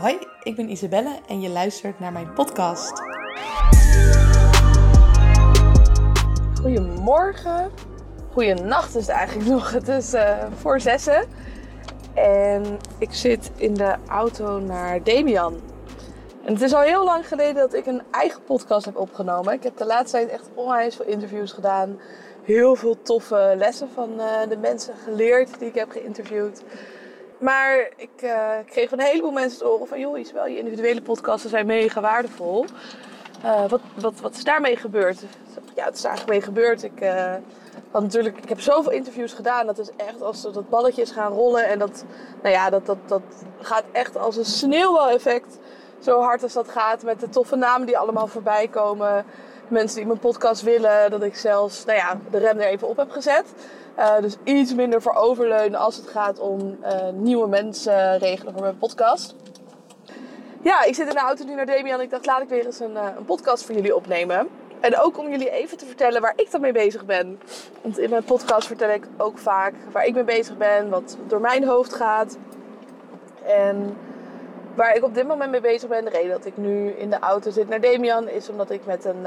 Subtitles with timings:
[0.00, 3.02] Hoi, ik ben Isabelle en je luistert naar mijn podcast.
[6.60, 7.70] Goedemorgen.
[8.32, 9.70] Goedenacht is het eigenlijk nog.
[9.70, 11.24] Het is uh, voor zessen.
[12.14, 15.60] En ik zit in de auto naar Demian.
[16.44, 19.52] En het is al heel lang geleden dat ik een eigen podcast heb opgenomen.
[19.52, 22.00] Ik heb de laatste tijd echt onwijs veel interviews gedaan.
[22.42, 26.62] Heel veel toffe lessen van uh, de mensen geleerd die ik heb geïnterviewd.
[27.38, 30.00] Maar ik uh, kreeg van een heleboel mensen te horen van...
[30.00, 32.64] joh, wel je individuele podcasten zijn mega waardevol.
[33.44, 35.22] Uh, wat, wat, wat is daarmee gebeurd?
[35.74, 36.82] Ja, het is eigenlijk mee gebeurd.
[36.82, 37.34] Ik, uh,
[37.90, 39.66] want natuurlijk, ik heb zoveel interviews gedaan.
[39.66, 41.66] Dat is echt als dat balletje is gaan rollen.
[41.66, 42.04] En dat,
[42.42, 43.22] nou ja, dat, dat, dat
[43.60, 45.58] gaat echt als een sneeuwbaleffect.
[45.98, 47.02] Zo hard als dat gaat.
[47.02, 49.24] Met de toffe namen die allemaal voorbij komen.
[49.68, 51.10] Mensen die mijn podcast willen.
[51.10, 53.44] Dat ik zelfs, nou ja, de rem er even op heb gezet.
[53.98, 58.62] Uh, dus iets minder voor overleunen als het gaat om uh, nieuwe mensen regelen voor
[58.62, 59.34] mijn podcast.
[60.62, 62.66] Ja, ik zit in de auto nu naar Demian en ik dacht laat ik weer
[62.66, 64.48] eens een, uh, een, podcast voor jullie opnemen.
[64.80, 67.40] En ook om jullie even te vertellen waar ik dan mee bezig ben.
[67.82, 71.40] Want in mijn podcast vertel ik ook vaak waar ik mee bezig ben, wat door
[71.40, 72.38] mijn hoofd gaat.
[73.44, 73.96] En
[74.76, 77.18] waar ik op dit moment mee bezig ben, de reden dat ik nu in de
[77.18, 79.26] auto zit naar Demian, is omdat ik met een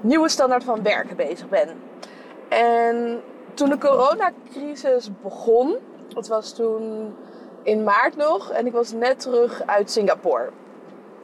[0.00, 1.68] nieuwe standaard van werken bezig ben.
[2.48, 3.22] En
[3.54, 5.76] toen de coronacrisis begon,
[6.14, 7.14] het was toen
[7.62, 10.50] in maart nog en ik was net terug uit Singapore.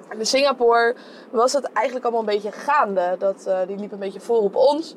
[0.09, 0.95] En in Singapore
[1.31, 3.17] was het eigenlijk allemaal een beetje gaande.
[3.19, 4.97] Dat, uh, die liep een beetje voor op ons.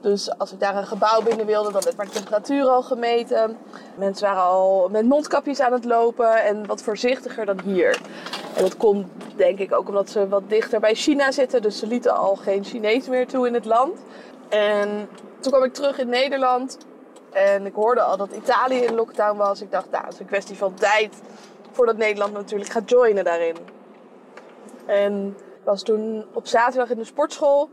[0.00, 3.56] Dus als ik daar een gebouw binnen wilde, dan werd mijn temperatuur al gemeten.
[3.96, 8.00] Mensen waren al met mondkapjes aan het lopen en wat voorzichtiger dan hier.
[8.56, 11.62] En dat komt denk ik ook omdat ze wat dichter bij China zitten.
[11.62, 13.98] Dus ze lieten al geen Chinees meer toe in het land.
[14.48, 15.08] En
[15.40, 16.78] toen kwam ik terug in Nederland
[17.32, 19.60] en ik hoorde al dat Italië in lockdown was.
[19.60, 21.20] Ik dacht, nou, het is een kwestie van tijd
[21.70, 23.56] voordat Nederland natuurlijk gaat joinen daarin.
[24.86, 27.68] En was toen op zaterdag in de sportschool.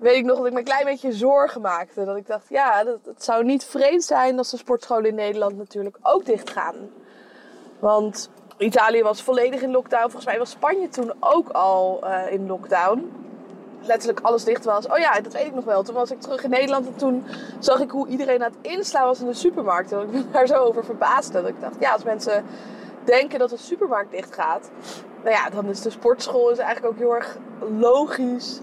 [0.00, 2.04] Weet ik nog dat ik me een klein beetje zorgen maakte.
[2.04, 5.56] Dat ik dacht, ja, dat, het zou niet vreemd zijn als de sportscholen in Nederland
[5.56, 6.76] natuurlijk ook dicht gaan.
[7.78, 10.02] Want Italië was volledig in lockdown.
[10.02, 13.12] Volgens mij was Spanje toen ook al uh, in lockdown
[13.82, 14.86] letterlijk alles dicht was.
[14.86, 15.82] Oh ja, dat weet ik nog wel.
[15.82, 17.24] Toen was ik terug in Nederland en toen
[17.58, 19.92] zag ik hoe iedereen aan het inslaan was in de supermarkt.
[19.92, 21.32] En ik ben daar zo over verbaasd.
[21.32, 22.44] Dat ik dacht, ja, als mensen
[23.04, 24.70] denken dat de supermarkt dicht gaat,
[25.22, 27.36] nou ja, dan is de sportschool is eigenlijk ook heel erg
[27.78, 28.60] logisch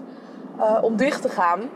[0.58, 1.70] uh, om dicht te gaan.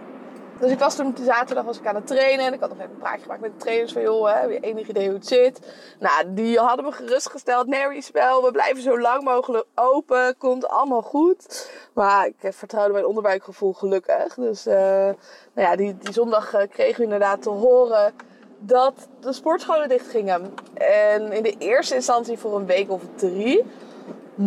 [0.58, 2.46] Dus ik was toen zaterdag was ik aan het trainen.
[2.46, 4.02] En ik had nog even een praatje gemaakt met de trainers van...
[4.02, 5.72] joh, heb je enig idee hoe het zit?
[5.98, 7.66] Nou, die hadden me gerustgesteld.
[7.66, 10.36] Nee, spel, we blijven zo lang mogelijk open.
[10.38, 11.70] Komt allemaal goed.
[11.92, 14.34] Maar ik vertrouwde mijn onderbuikgevoel gelukkig.
[14.34, 15.14] Dus uh, nou
[15.54, 18.12] ja, die, die zondag uh, kregen we inderdaad te horen
[18.58, 20.54] dat de sportscholen dicht gingen.
[20.74, 23.64] En in de eerste instantie voor een week of drie...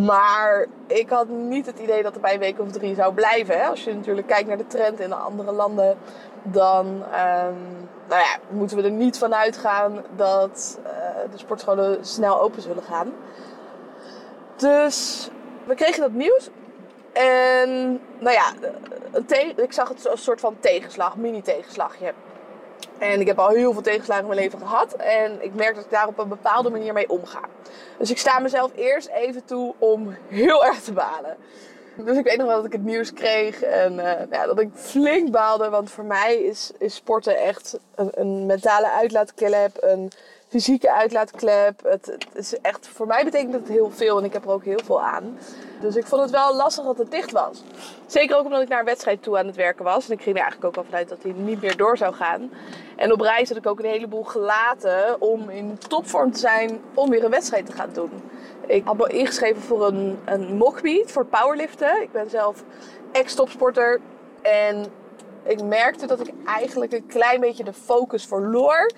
[0.03, 3.59] Maar ik had niet het idee dat het bij een week of drie zou blijven.
[3.59, 3.67] Hè?
[3.67, 5.97] Als je natuurlijk kijkt naar de trend in de andere landen,
[6.43, 10.89] dan um, nou ja, moeten we er niet van uitgaan dat uh,
[11.31, 13.13] de sportscholen snel open zullen gaan.
[14.55, 15.29] Dus
[15.63, 16.49] we kregen dat nieuws.
[17.13, 18.53] En nou ja,
[19.55, 22.13] ik zag het als een soort van tegenslag, mini-tegenslagje.
[22.97, 24.93] En ik heb al heel veel tegenslagen in mijn leven gehad.
[24.93, 27.39] En ik merk dat ik daar op een bepaalde manier mee omga.
[27.97, 31.37] Dus ik sta mezelf eerst even toe om heel erg te balen.
[31.95, 34.69] Dus ik weet nog wel dat ik het nieuws kreeg en uh, ja, dat ik
[34.73, 35.69] flink baalde.
[35.69, 40.11] Want voor mij is, sporten echt een, een mentale uitlaatklep, een
[40.55, 41.83] fysieke uitlaatklep.
[41.83, 44.63] Het, het, is echt, voor mij betekent het heel veel en ik heb er ook
[44.63, 45.37] heel veel aan.
[45.81, 47.63] Dus ik vond het wel lastig dat het dicht was.
[48.05, 50.07] Zeker ook omdat ik naar een wedstrijd toe aan het werken was.
[50.07, 52.51] En ik ging er eigenlijk ook al vanuit dat hij niet meer door zou gaan.
[52.95, 57.09] En op reis had ik ook een heleboel gelaten om in topvorm te zijn om
[57.09, 58.11] weer een wedstrijd te gaan doen.
[58.65, 60.63] Ik had me ingeschreven voor een, een
[61.05, 62.01] voor powerliften.
[62.01, 62.63] Ik ben zelf
[63.11, 63.99] ex-topsporter.
[64.41, 64.85] En
[65.43, 68.91] ik merkte dat ik eigenlijk een klein beetje de focus verloor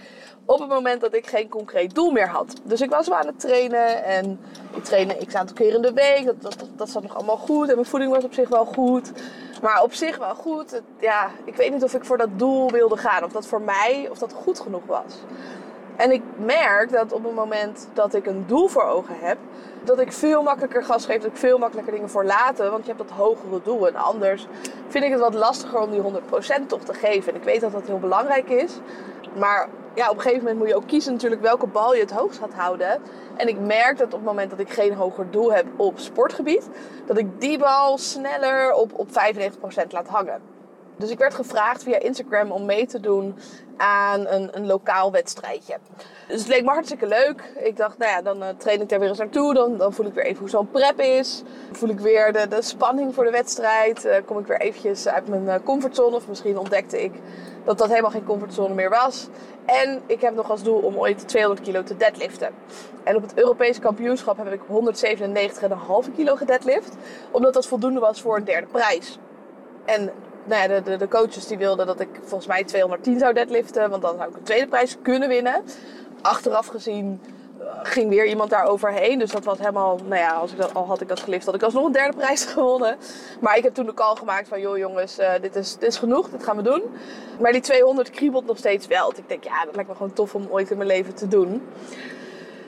[0.48, 2.54] op het moment dat ik geen concreet doel meer had.
[2.64, 4.40] Dus ik was wel aan het trainen en
[4.76, 6.26] ik trainde x aantal keer in de week.
[6.42, 9.12] Dat, dat, zat nog allemaal goed en mijn voeding was op zich wel goed.
[9.62, 10.82] Maar op zich wel goed.
[11.00, 13.24] ja, ik weet niet of ik voor dat doel wilde gaan.
[13.24, 15.14] Of dat voor mij, of dat goed genoeg was.
[15.96, 19.38] En ik merk dat op het moment dat ik een doel voor ogen heb,
[19.84, 22.94] dat ik veel makkelijker gas geef, dat ik veel makkelijker dingen voor laten, want je
[22.94, 23.88] hebt dat hogere doel.
[23.88, 24.48] En anders
[24.88, 27.34] vind ik het wat lastiger om die 100% toch te geven.
[27.34, 28.80] En ik weet dat dat heel belangrijk is.
[29.38, 32.12] Maar ja, op een gegeven moment moet je ook kiezen natuurlijk welke bal je het
[32.12, 33.02] hoogst gaat houden.
[33.36, 36.70] En ik merk dat op het moment dat ik geen hoger doel heb op sportgebied,
[37.06, 39.12] dat ik die bal sneller op, op 95%
[39.90, 40.42] laat hangen.
[40.98, 43.36] Dus ik werd gevraagd via Instagram om mee te doen
[43.78, 45.78] aan een, een lokaal wedstrijdje.
[46.28, 47.54] Dus het leek me hartstikke leuk.
[47.56, 49.54] Ik dacht, nou ja, dan uh, train ik daar weer eens naartoe.
[49.54, 51.44] Dan, dan voel ik weer even hoe zo'n prep is.
[51.72, 54.06] voel ik weer de, de spanning voor de wedstrijd.
[54.06, 56.16] Uh, kom ik weer eventjes uit mijn uh, comfortzone.
[56.16, 57.14] Of misschien ontdekte ik
[57.66, 59.28] dat dat helemaal geen comfortzone meer was.
[59.66, 62.50] En ik heb nog als doel om ooit 200 kilo te deadliften.
[63.04, 64.62] En op het Europese kampioenschap heb ik
[66.08, 66.96] 197,5 kilo gedeadlift.
[67.32, 69.20] Omdat dat voldoende was voor een derde prijs.
[69.86, 70.12] En
[70.48, 73.90] nou ja, de, de, de, coaches die wilden dat ik volgens mij 210 zou deadliften.
[73.90, 75.64] Want dan zou ik een tweede prijs kunnen winnen.
[76.22, 77.22] Achteraf gezien
[77.60, 79.20] uh, ging weer iemand daar overheen.
[79.20, 81.56] Dus dat was helemaal, nou ja, als ik dat, al had ik dat gelift, had
[81.56, 82.98] ik alsnog een derde prijs gewonnen.
[83.42, 85.98] Maar ik heb toen de call gemaakt van, joh jongens, uh, dit, is, dit is
[85.98, 86.84] genoeg, dit gaan we doen.
[87.40, 89.06] Maar die 200 kriebelt nog steeds wel.
[89.06, 91.28] Want ik denk, ja, dat lijkt me gewoon tof om ooit in mijn leven te
[91.28, 91.62] doen.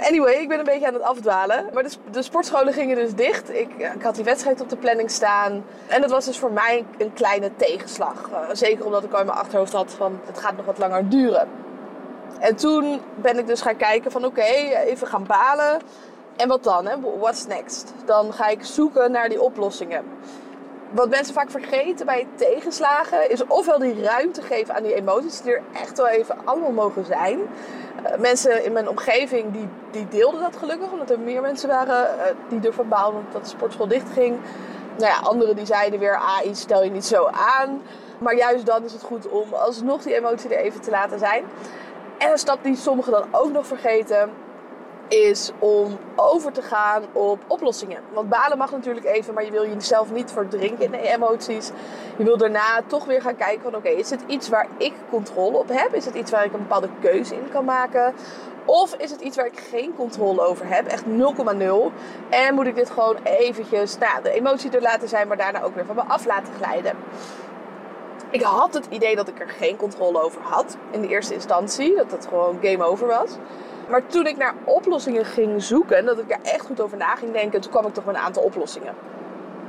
[0.01, 1.65] Anyway, ik ben een beetje aan het afdwalen.
[1.73, 3.53] Maar de, de sportscholen gingen dus dicht.
[3.53, 5.63] Ik, ik, had die wedstrijd op de planning staan.
[5.87, 8.29] En dat was dus voor mij een kleine tegenslag.
[8.31, 11.09] Uh, zeker omdat ik al in mijn achterhoofd had van het gaat nog wat langer
[11.09, 11.47] duren.
[12.39, 14.41] En toen ben ik dus gaan kijken van oké,
[14.85, 15.81] even gaan balen.
[16.35, 16.87] En wat dan?
[16.87, 16.95] Hè?
[17.19, 17.93] What's next?
[18.05, 20.03] Dan ga ik zoeken naar die oplossingen.
[20.91, 25.53] Wat mensen vaak vergeten bij tegenslagen is ofwel die ruimte geven aan die emoties die
[25.53, 27.39] er echt wel even allemaal mogen zijn.
[27.39, 32.15] Uh, mensen in mijn omgeving die, die deelden dat gelukkig, omdat er meer mensen waren
[32.17, 34.37] uh, die ervan baalden dat de sportschool dicht ging.
[34.97, 37.81] Nou ja, anderen die zeiden weer, ah, iets stel je niet zo aan.
[38.17, 41.43] Maar juist dan is het goed om alsnog die emotie er even te laten zijn.
[42.17, 44.29] En een stap die sommigen dan ook nog vergeten,
[45.09, 48.01] is om over te gaan op oplossingen.
[48.13, 51.71] Want balen mag natuurlijk even, maar je wil jezelf niet verdrinken in de emoties.
[52.17, 55.57] Je wil daarna toch weer gaan kijken van oké, is het iets waar ik controle
[55.57, 55.93] op heb?
[55.93, 58.13] Is het iets waar ik een bepaalde keuze in kan maken?
[58.65, 60.87] Of is het iets waar ik geen controle over heb?
[60.87, 61.91] Echt 0,0.
[62.29, 65.75] En moet ik dit gewoon eventjes, nou, de emotie er laten zijn, maar daarna ook
[65.75, 66.95] weer van me af laten glijden.
[68.31, 71.95] Ik had het idee dat ik er geen controle over had in de eerste instantie.
[71.95, 73.31] Dat het gewoon game over was.
[73.89, 77.31] Maar toen ik naar oplossingen ging zoeken, dat ik er echt goed over na ging
[77.31, 78.93] denken, toen kwam ik toch met een aantal oplossingen.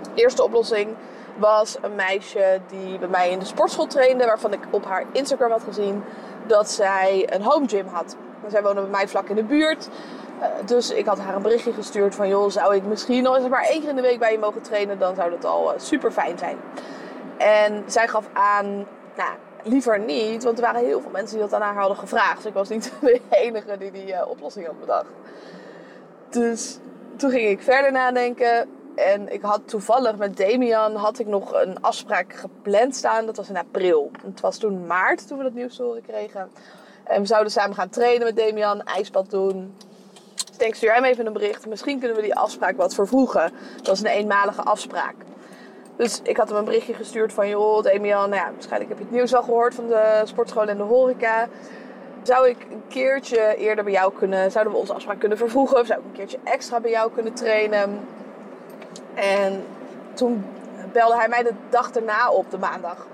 [0.02, 0.88] De eerste oplossing
[1.36, 5.50] was een meisje die bij mij in de sportschool trainde, waarvan ik op haar Instagram
[5.50, 6.04] had gezien
[6.46, 8.16] dat zij een home gym had.
[8.48, 9.88] Zij woonde bij mij vlak in de buurt.
[10.64, 13.64] Dus ik had haar een berichtje gestuurd van joh, zou ik misschien nog eens maar
[13.64, 16.38] één keer in de week bij je mogen trainen, dan zou dat al super fijn
[16.38, 16.56] zijn.
[17.38, 18.66] En zij gaf aan,
[19.16, 19.30] nou,
[19.64, 22.36] liever niet, want er waren heel veel mensen die dat aan haar hadden gevraagd.
[22.36, 25.12] Dus ik was niet de enige die die uh, oplossing had bedacht.
[26.28, 26.78] Dus
[27.16, 28.68] toen ging ik verder nadenken.
[28.94, 33.26] En ik had toevallig met Damian had ik nog een afspraak gepland staan.
[33.26, 34.10] Dat was in april.
[34.22, 36.50] Het was toen maart toen we dat nieuws horen kregen.
[37.04, 39.74] En we zouden samen gaan trainen met Damian, ijsbad doen.
[40.34, 41.66] Dus ik denk, stuur hem even een bericht.
[41.66, 43.52] Misschien kunnen we die afspraak wat vervroegen.
[43.76, 45.14] Dat was een eenmalige afspraak.
[46.00, 47.48] Dus ik had hem een berichtje gestuurd van...
[47.48, 50.76] joh, Damian, nou ja, waarschijnlijk heb je het nieuws al gehoord van de sportschool en
[50.76, 51.48] de horeca.
[52.22, 54.50] Zou ik een keertje eerder bij jou kunnen...
[54.50, 55.80] Zouden we onze afspraak kunnen vervoegen?
[55.80, 58.00] Of zou ik een keertje extra bij jou kunnen trainen?
[59.14, 59.64] En
[60.14, 60.44] toen
[60.92, 63.06] belde hij mij de dag erna op, de maandag.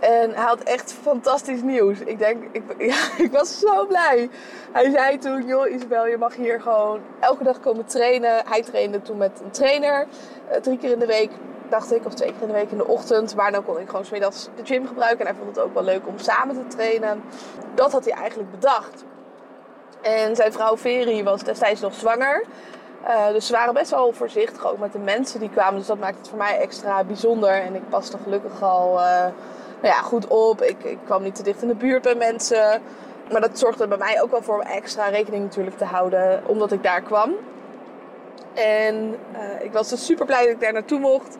[0.00, 1.98] En hij had echt fantastisch nieuws.
[1.98, 4.30] Ik denk, ik, ja, ik was zo blij.
[4.72, 8.42] Hij zei toen, joh Isabel, je mag hier gewoon elke dag komen trainen.
[8.46, 10.06] Hij trainde toen met een trainer,
[10.50, 11.30] uh, drie keer in de week
[11.68, 13.36] dacht ik, of twee keer in de week in de ochtend.
[13.36, 15.20] Maar dan kon ik gewoon smiddags de gym gebruiken.
[15.20, 17.22] En hij vond het ook wel leuk om samen te trainen.
[17.74, 19.04] Dat had hij eigenlijk bedacht.
[20.02, 22.44] En zijn vrouw Veri was destijds nog zwanger.
[23.04, 25.78] Uh, dus ze waren best wel voorzichtig ook met de mensen die kwamen.
[25.78, 27.50] Dus dat maakt het voor mij extra bijzonder.
[27.50, 29.04] En ik paste gelukkig al uh,
[29.80, 30.62] nou ja, goed op.
[30.62, 32.82] Ik, ik kwam niet te dicht in de buurt bij mensen.
[33.32, 36.42] Maar dat zorgde bij mij ook wel voor extra rekening natuurlijk te houden.
[36.46, 37.34] Omdat ik daar kwam.
[38.54, 41.36] En uh, ik was dus super blij dat ik daar naartoe mocht.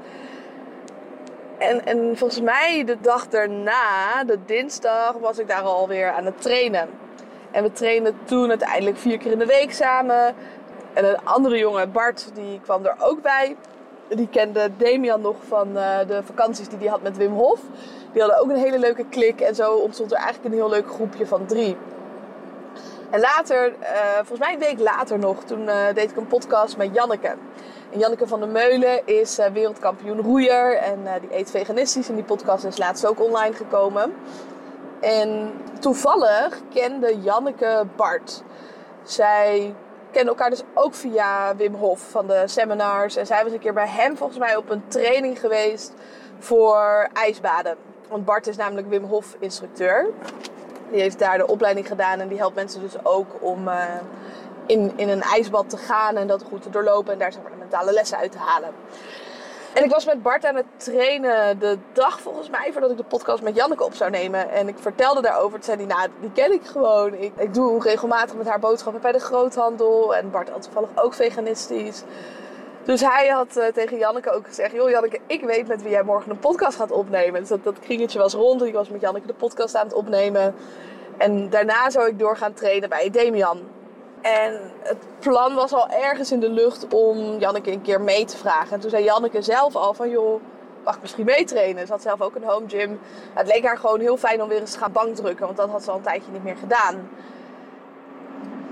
[1.59, 6.43] En, en volgens mij de dag daarna, de dinsdag, was ik daar alweer aan het
[6.43, 6.89] trainen.
[7.51, 10.35] En we trainden toen uiteindelijk vier keer in de week samen.
[10.93, 13.57] En een andere jongen, Bart, die kwam er ook bij.
[14.09, 17.61] Die kende Damian nog van uh, de vakanties die hij had met Wim Hof.
[18.13, 19.41] Die hadden ook een hele leuke klik.
[19.41, 21.77] En zo ontstond er eigenlijk een heel leuk groepje van drie.
[23.15, 26.77] En later, uh, volgens mij een week later nog, toen uh, deed ik een podcast
[26.77, 27.37] met Janneke.
[27.91, 32.09] En Janneke van der Meulen is uh, wereldkampioen roeier en die eet veganistisch.
[32.09, 34.15] En die podcast is laatst ook online gekomen.
[35.01, 38.43] En toevallig kende Janneke Bart.
[39.03, 39.75] Zij
[40.11, 43.17] kennen elkaar dus ook via Wim Hof van de seminars.
[43.17, 45.93] En zij was een keer bij hem volgens mij op een training geweest
[46.39, 47.77] voor ijsbaden.
[48.09, 50.11] Want Bart is namelijk Wim Hof instructeur.
[50.91, 53.85] Die heeft daar de opleiding gedaan en die helpt mensen dus ook om uh,
[54.67, 57.57] in, in een ijsbad te gaan en dat goed te doorlopen en daar zeg de
[57.59, 58.71] mentale lessen uit te halen.
[59.75, 63.05] En ik was met Bart aan het trainen de dag volgens mij voordat ik de
[63.05, 64.51] podcast met Janneke op zou nemen.
[64.51, 65.53] En ik vertelde daarover.
[65.53, 67.15] Toen zei hij, nou, die ken ik gewoon.
[67.15, 70.17] Ik, ik doe regelmatig met haar boodschappen bij de groothandel.
[70.17, 72.03] En Bart had toevallig ook veganistisch.
[72.85, 76.03] Dus hij had uh, tegen Janneke ook gezegd: Joh, Janneke, ik weet met wie jij
[76.03, 77.41] morgen een podcast gaat opnemen.
[77.41, 78.63] Dus dat, kringetje was rond.
[78.63, 80.55] Ik was met Janneke de podcast aan het opnemen.
[81.19, 83.61] En daarna zou ik door gaan trainen bij Demian.
[84.21, 88.37] En het plan was al ergens in de lucht om Janneke een keer mee te
[88.37, 88.73] vragen.
[88.73, 90.41] En toen zei Janneke zelf al van joh,
[90.85, 91.87] mag ik misschien meetrainen?
[91.87, 93.01] Ze had zelf ook een home gym.
[93.35, 95.85] Het leek haar gewoon heel fijn om weer eens te gaan bankdrukken, want dat had
[95.85, 97.09] ze al een tijdje niet meer gedaan.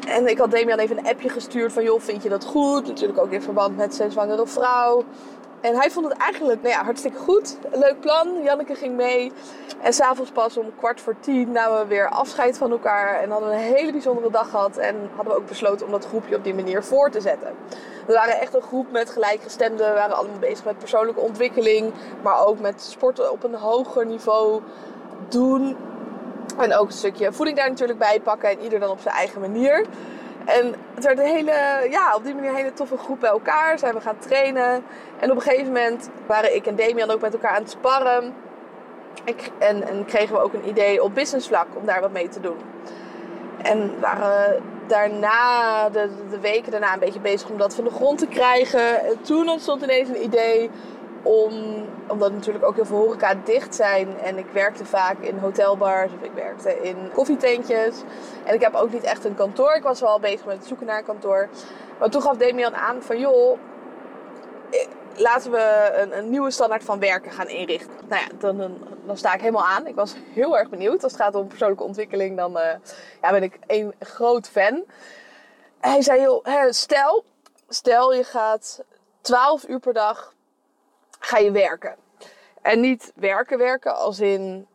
[0.08, 2.86] En ik had Damian even een appje gestuurd van joh, vind je dat goed?
[2.86, 5.04] Natuurlijk ook in verband met zijn zwangere vrouw.
[5.62, 7.56] En hij vond het eigenlijk nou ja, hartstikke goed.
[7.72, 8.42] Leuk plan.
[8.42, 9.32] Janneke ging mee.
[9.80, 13.20] En s'avonds pas om kwart voor tien namen we weer afscheid van elkaar.
[13.20, 14.76] En hadden we een hele bijzondere dag gehad.
[14.76, 17.54] En hadden we ook besloten om dat groepje op die manier voor te zetten.
[18.06, 19.88] We waren echt een groep met gelijkgestemden.
[19.88, 21.92] We waren allemaal bezig met persoonlijke ontwikkeling.
[22.22, 24.60] Maar ook met sporten op een hoger niveau
[25.28, 25.76] doen.
[26.58, 28.50] En ook een stukje voeding daar natuurlijk bij pakken.
[28.50, 29.86] En ieder dan op zijn eigen manier.
[30.44, 33.78] En het werd een hele, ja, op die manier een hele toffe groep bij elkaar.
[33.78, 34.84] Zijn we gaan trainen.
[35.20, 38.34] En op een gegeven moment waren ik en Damian ook met elkaar aan het sparren.
[39.58, 42.56] En, en kregen we ook een idee op businessvlak om daar wat mee te doen.
[43.62, 48.18] En waren daarna, de, de weken daarna, een beetje bezig om dat van de grond
[48.18, 49.04] te krijgen.
[49.04, 50.70] En toen ontstond ineens een idee
[51.22, 51.52] om,
[52.06, 54.18] omdat natuurlijk ook heel veel horeca dicht zijn.
[54.18, 58.02] En ik werkte vaak in hotelbars of ik werkte in koffietentjes.
[58.44, 59.74] En ik heb ook niet echt een kantoor.
[59.74, 61.48] Ik was wel bezig met het zoeken naar een kantoor.
[61.98, 63.58] Maar toen gaf Damian aan van joh,
[64.70, 64.86] eh,
[65.16, 67.94] laten we een, een, nieuwe standaard van werken gaan inrichten.
[68.08, 69.86] Nou ja, dan, dan, sta ik helemaal aan.
[69.86, 71.02] Ik was heel erg benieuwd.
[71.02, 72.62] Als het gaat om persoonlijke ontwikkeling, dan uh,
[73.22, 74.84] ja, ben ik een groot fan.
[75.80, 77.24] Hij zei, joh, stel,
[77.68, 78.84] stel je gaat
[79.20, 80.34] 12 uur per dag
[81.24, 81.94] ga je werken.
[82.62, 84.66] En niet werken, werken als in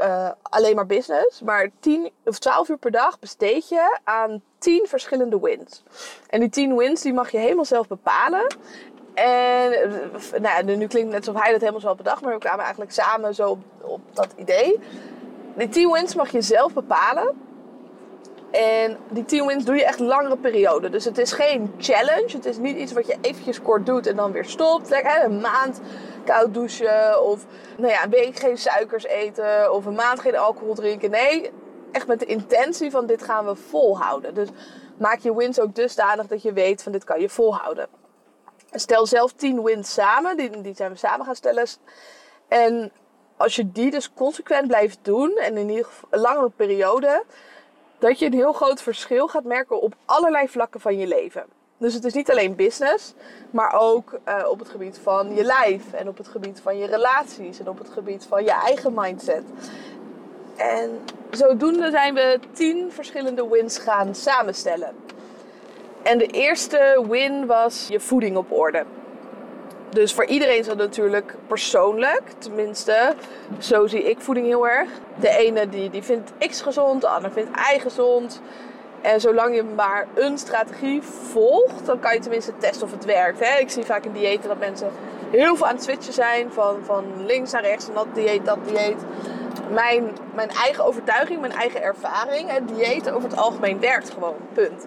[0.00, 1.40] uh, alleen maar business.
[1.42, 5.82] Maar 10 of 12 uur per dag besteed je aan 10 verschillende wins.
[6.28, 8.56] En die 10 wins die mag je helemaal zelf bepalen.
[9.14, 9.70] En
[10.30, 12.60] nou ja, nu klinkt het net alsof hij dat helemaal zelf bedacht, maar we kwamen
[12.60, 14.80] eigenlijk samen zo op, op dat idee.
[15.56, 17.34] Die 10 wins mag je zelf bepalen.
[18.56, 20.90] En die 10 wins doe je echt langere periode.
[20.90, 22.32] Dus het is geen challenge.
[22.32, 24.90] Het is niet iets wat je eventjes kort doet en dan weer stopt.
[24.90, 25.80] Lekker een maand
[26.24, 27.24] koud douchen.
[27.24, 27.46] Of
[27.76, 29.72] nou ja, een week geen suikers eten.
[29.72, 31.10] Of een maand geen alcohol drinken.
[31.10, 31.50] Nee,
[31.92, 34.34] echt met de intentie van dit gaan we volhouden.
[34.34, 34.48] Dus
[34.98, 37.88] maak je wins ook dusdanig dat je weet van dit kan je volhouden.
[38.70, 40.36] Stel zelf 10 wins samen.
[40.36, 41.66] Die, die zijn we samen gaan stellen.
[42.48, 42.92] En
[43.36, 45.36] als je die dus consequent blijft doen.
[45.36, 47.24] En in ieder geval een langere periode
[47.98, 51.44] dat je een heel groot verschil gaat merken op allerlei vlakken van je leven.
[51.78, 53.14] Dus het is niet alleen business,
[53.50, 56.86] maar ook uh, op het gebied van je lijf en op het gebied van je
[56.86, 59.42] relaties en op het gebied van je eigen mindset.
[60.56, 61.00] En
[61.30, 64.94] zodoende zijn we tien verschillende wins gaan samenstellen.
[66.02, 68.84] En de eerste win was je voeding op orde.
[69.90, 72.22] Dus voor iedereen is dat natuurlijk persoonlijk.
[72.38, 73.14] Tenminste,
[73.58, 74.88] zo zie ik voeding heel erg.
[75.20, 78.40] De ene die, die vindt X gezond, de ander vindt Y gezond.
[79.00, 83.40] En zolang je maar een strategie volgt, dan kan je tenminste testen of het werkt.
[83.40, 83.58] Hè?
[83.58, 84.90] Ik zie vaak in diëten dat mensen
[85.30, 86.52] heel veel aan het switchen zijn.
[86.52, 89.04] Van, van links naar rechts en dat dieet, dat dieet
[89.70, 92.50] mijn, mijn eigen overtuiging, mijn eigen ervaring.
[92.50, 94.34] Het dieet over het algemeen werkt gewoon.
[94.52, 94.86] Punt.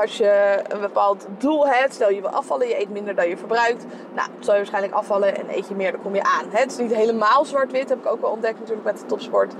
[0.00, 3.36] als je een bepaald doel hebt, stel je wil afvallen, je eet minder dan je
[3.36, 3.84] verbruikt.
[4.14, 6.44] Nou, zal je waarschijnlijk afvallen en eet je meer, dan kom je aan.
[6.50, 9.54] Het is niet helemaal zwart-wit, heb ik ook wel ontdekt natuurlijk met de topsport.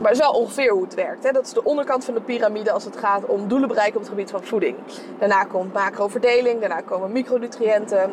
[0.00, 1.24] Maar wel ongeveer hoe het werkt.
[1.24, 1.32] Hè?
[1.32, 4.10] Dat is de onderkant van de piramide als het gaat om doelen bereiken op het
[4.10, 4.76] gebied van voeding.
[5.18, 8.12] Daarna komt macroverdeling, daarna komen micronutriënten.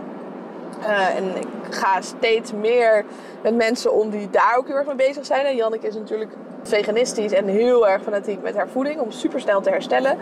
[0.80, 3.06] Uh, en ik ga steeds meer
[3.42, 5.46] met mensen om die daar ook heel erg mee bezig zijn.
[5.46, 6.32] En Janneke is natuurlijk
[6.64, 10.18] veganistisch en heel erg fanatiek met haar voeding om super snel te herstellen.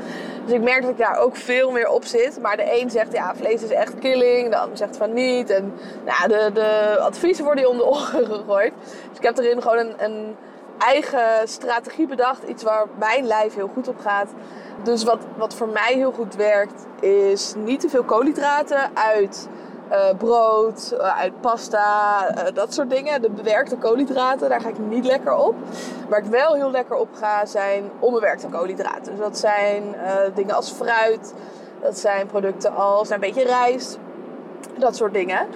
[0.46, 2.40] Dus ik merk dat ik daar ook veel meer op zit.
[2.42, 5.50] Maar de een zegt ja, vlees is echt killing, de ander zegt van niet.
[5.50, 5.74] En
[6.06, 8.74] nou, de, de adviezen worden je om de oren gegooid.
[9.10, 10.36] Dus ik heb erin gewoon een, een
[10.78, 12.44] eigen strategie bedacht.
[12.44, 14.30] Iets waar mijn lijf heel goed op gaat.
[14.84, 19.48] Dus wat, wat voor mij heel goed werkt, is niet te veel koolhydraten uit
[19.92, 23.22] uh, brood, uh, uit pasta, uh, dat soort dingen.
[23.22, 25.56] De bewerkte koolhydraten, daar ga ik niet lekker op.
[26.10, 29.12] Waar ik wel heel lekker op ga, zijn onbewerkte koolhydraten.
[29.12, 29.84] Dus dat zijn
[30.34, 31.34] dingen als fruit,
[31.82, 33.98] dat zijn producten als een beetje rijst,
[34.78, 35.48] dat soort dingen.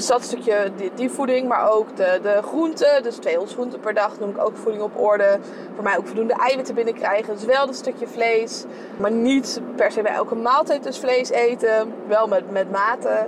[0.00, 3.02] Dus dat stukje die, die, voeding, maar ook de, de groenten.
[3.02, 5.38] Dus 200 groenten per dag noem ik ook voeding op orde.
[5.74, 7.34] Voor mij ook voldoende eiwitten binnenkrijgen.
[7.34, 8.64] Dus wel dat stukje vlees.
[8.96, 11.92] Maar niet per se bij elke maaltijd dus vlees eten.
[12.06, 13.26] Wel met, met mate.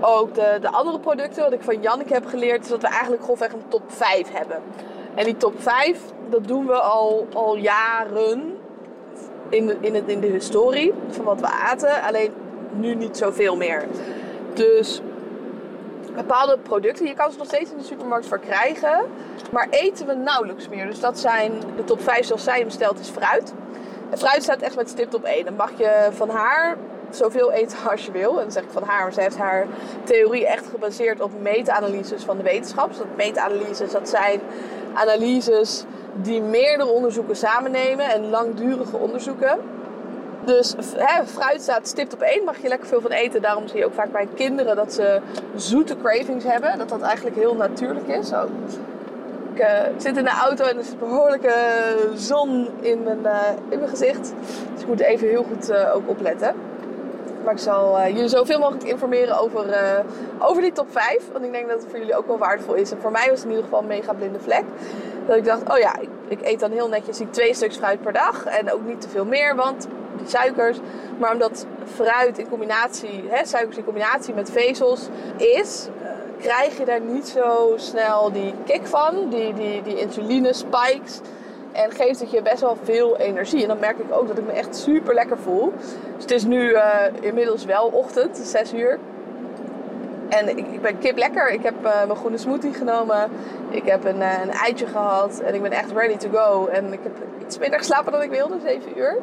[0.00, 3.22] ook de, de andere producten, wat ik van Janneke heb geleerd, is dat we eigenlijk
[3.22, 4.62] grofweg een top 5 hebben.
[5.14, 6.00] En die top 5,
[6.30, 8.56] dat doen we al, al jaren
[9.48, 12.02] in de, in, het, in de historie van wat we aten.
[12.02, 12.32] Alleen
[12.70, 13.86] nu niet zoveel meer.
[14.54, 15.02] Dus
[16.18, 19.00] bepaalde producten, je kan ze nog steeds in de supermarkt verkrijgen.
[19.52, 20.86] Maar eten we nauwelijks meer.
[20.86, 23.52] Dus dat zijn de top 5 zoals zij hem stelt, is fruit.
[24.10, 25.44] En fruit staat echt met stip op 1.
[25.44, 26.76] Dan mag je van haar
[27.10, 28.30] zoveel eten als je wil.
[28.30, 29.66] En dan zeg ik van haar, maar ze heeft haar
[30.04, 32.88] theorie echt gebaseerd op meta-analyses van de wetenschap.
[32.88, 34.40] Dus meta-analyses, dat zijn
[34.94, 35.84] analyses
[36.14, 39.58] die meerdere onderzoeken samennemen en langdurige onderzoeken.
[40.48, 43.42] Dus hè, fruit staat stipt op één, mag je lekker veel van eten.
[43.42, 45.20] Daarom zie je ook vaak bij kinderen dat ze
[45.56, 46.78] zoete cravings hebben.
[46.78, 48.28] Dat dat eigenlijk heel natuurlijk is.
[48.28, 48.48] Zo.
[49.54, 51.54] Ik, uh, zit in de auto en er zit behoorlijke
[52.14, 54.32] zon in mijn, uh, in mijn gezicht.
[54.72, 56.54] Dus ik moet even heel goed uh, ook opletten.
[57.44, 59.64] Maar ik zal jullie zoveel mogelijk informeren over,
[60.38, 61.22] over die top 5.
[61.32, 62.90] Want ik denk dat het voor jullie ook wel waardevol is.
[62.90, 64.64] En voor mij was het in ieder geval een mega blinde vlek.
[65.26, 68.12] Dat ik dacht, oh ja, ik, ik eet dan heel netjes twee stuks fruit per
[68.12, 68.44] dag.
[68.44, 69.86] En ook niet te veel meer, want
[70.18, 70.78] die suikers.
[71.18, 75.88] Maar omdat fruit in combinatie, hè, suikers in combinatie met vezels is,
[76.38, 79.28] krijg je daar niet zo snel die kick van.
[79.28, 81.20] Die, die, die insuline spikes.
[81.72, 83.62] En geeft het je best wel veel energie.
[83.62, 85.72] En dan merk ik ook dat ik me echt super lekker voel.
[86.14, 86.82] Dus het is nu uh,
[87.20, 88.98] inmiddels wel ochtend, 6 uur.
[90.28, 91.50] En ik, ben kip lekker.
[91.50, 93.30] Ik heb uh, mijn groene smoothie genomen.
[93.70, 95.40] Ik heb een, een eitje gehad.
[95.40, 96.66] En ik ben echt ready to go.
[96.66, 97.12] En ik heb
[97.44, 99.16] iets minder geslapen dan ik wilde, 7 uur.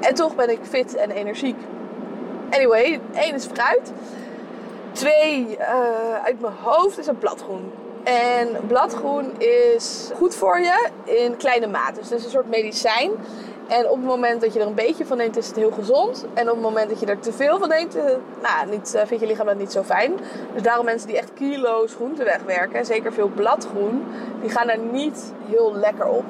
[0.00, 1.56] En toch ben ik fit en energiek.
[2.50, 3.92] Anyway, één is fruit.
[4.92, 7.72] Twee, uh, uit mijn hoofd is een bladgroen.
[8.04, 12.00] En bladgroen is goed voor je in kleine mate.
[12.00, 13.10] Dus het is een soort medicijn.
[13.68, 16.26] En op het moment dat je er een beetje van neemt, is het heel gezond.
[16.34, 17.94] En op het moment dat je er te veel van neemt,
[18.42, 20.12] nou, niet, vindt je lichaam dat niet zo fijn.
[20.52, 24.04] Dus daarom mensen die echt kilo's groente wegwerken, zeker veel bladgroen,
[24.40, 26.24] die gaan er niet heel lekker op.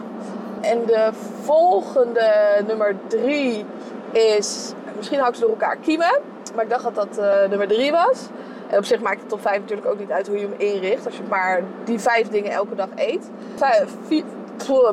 [0.61, 1.11] En de
[1.43, 2.33] volgende,
[2.67, 3.65] nummer drie,
[4.13, 4.73] is...
[4.97, 6.21] Misschien hou ik ze door elkaar kiemen.
[6.55, 8.27] Maar ik dacht dat dat uh, nummer drie was.
[8.69, 11.07] En op zich maakt het top 5 natuurlijk ook niet uit hoe je hem inricht.
[11.07, 13.31] Als je maar die vijf dingen elke dag eet.
[13.55, 14.25] Vijf, vier,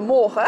[0.02, 0.48] morgen.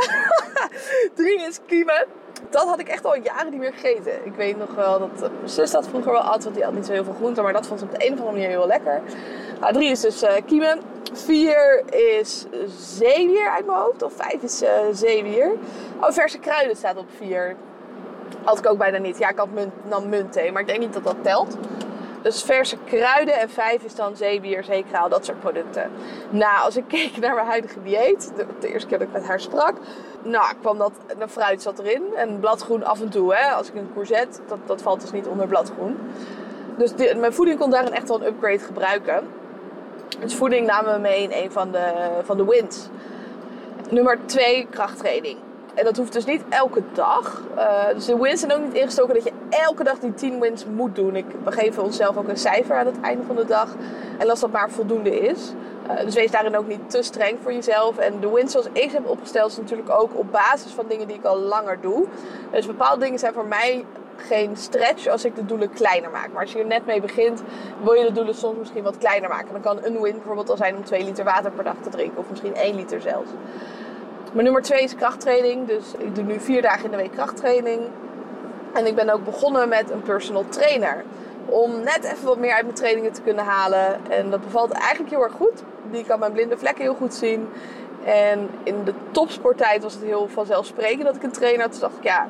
[1.16, 2.06] drie is kiemen.
[2.50, 4.26] Dat had ik echt al jaren niet meer gegeten.
[4.26, 6.44] Ik weet nog wel dat mijn zus dat vroeger wel at.
[6.44, 7.42] Want die had niet zo heel veel groente.
[7.42, 9.02] Maar dat vond ze op de een of andere manier heel lekker.
[9.60, 10.80] Nou, drie is dus uh, kiemen.
[11.14, 11.84] Vier
[12.18, 12.46] is
[12.98, 14.04] zeewier uit mijn hoofd.
[14.04, 15.52] Of vijf is uh, zeewier.
[16.02, 17.56] Oh, verse kruiden staat op vier.
[18.44, 19.18] Had ik ook bijna niet.
[19.18, 20.52] Ja, ik had munt, nam muntthee.
[20.52, 21.58] Maar ik denk niet dat dat telt.
[22.22, 25.92] Dus verse kruiden en vijf is dan zeewier, zeekraal, dat soort producten.
[26.30, 29.40] Nou, als ik keek naar mijn huidige dieet, de, eerste keer dat ik met haar
[29.40, 29.76] sprak,
[30.24, 33.36] nou, kwam dat, de fruit zat erin en bladgroen af en toe.
[33.36, 33.52] Hè.
[33.52, 35.98] Als ik een courgette, dat, dat valt dus niet onder bladgroen.
[36.78, 39.28] Dus mijn voeding kon daarin echt wel een upgrade gebruiken.
[40.20, 42.88] Dus voeding namen we mee in een van de, van de wins.
[43.90, 45.38] Nummer twee, krachttraining.
[45.78, 47.42] En dat hoeft dus niet elke dag.
[47.58, 50.66] Uh, dus de wins zijn ook niet ingestoken dat je elke dag die 10 wins
[50.66, 51.16] moet doen.
[51.16, 53.76] Ik, we geven onszelf ook een cijfer aan het einde van de dag.
[54.18, 55.54] En als dat maar voldoende is.
[55.90, 57.98] Uh, dus wees daarin ook niet te streng voor jezelf.
[57.98, 61.08] En de wins zoals ik ze heb opgesteld is natuurlijk ook op basis van dingen
[61.08, 62.06] die ik al langer doe.
[62.52, 63.86] Dus bepaalde dingen zijn voor mij
[64.16, 66.32] geen stretch als ik de doelen kleiner maak.
[66.32, 67.42] Maar als je er net mee begint,
[67.84, 69.52] wil je de doelen soms misschien wat kleiner maken.
[69.52, 72.18] Dan kan een win bijvoorbeeld al zijn om 2 liter water per dag te drinken.
[72.18, 73.30] Of misschien 1 liter zelfs.
[74.34, 75.68] Maar nummer 2 is krachttraining.
[75.68, 77.82] Dus ik doe nu vier dagen in de week krachttraining.
[78.74, 81.04] En ik ben ook begonnen met een personal trainer.
[81.46, 84.00] Om net even wat meer uit mijn trainingen te kunnen halen.
[84.10, 85.64] En dat bevalt eigenlijk heel erg goed.
[85.92, 87.50] Die kan mijn blinde vlekken heel goed zien.
[88.06, 91.72] En in de topsporttijd was het heel vanzelfsprekend dat ik een trainer had.
[91.72, 92.28] Toen dacht ik, ja,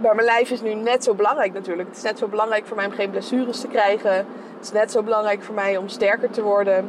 [0.00, 1.88] maar mijn lijf is nu net zo belangrijk natuurlijk.
[1.88, 4.12] Het is net zo belangrijk voor mij om geen blessures te krijgen.
[4.14, 4.26] Het
[4.60, 6.88] is net zo belangrijk voor mij om sterker te worden.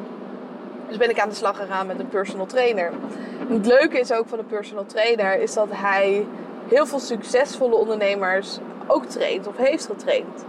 [0.88, 2.92] Dus ben ik aan de slag gegaan met een personal trainer.
[3.48, 6.28] Het leuke is ook van een personal trainer is dat hij
[6.68, 10.46] heel veel succesvolle ondernemers ook traint of heeft getraind.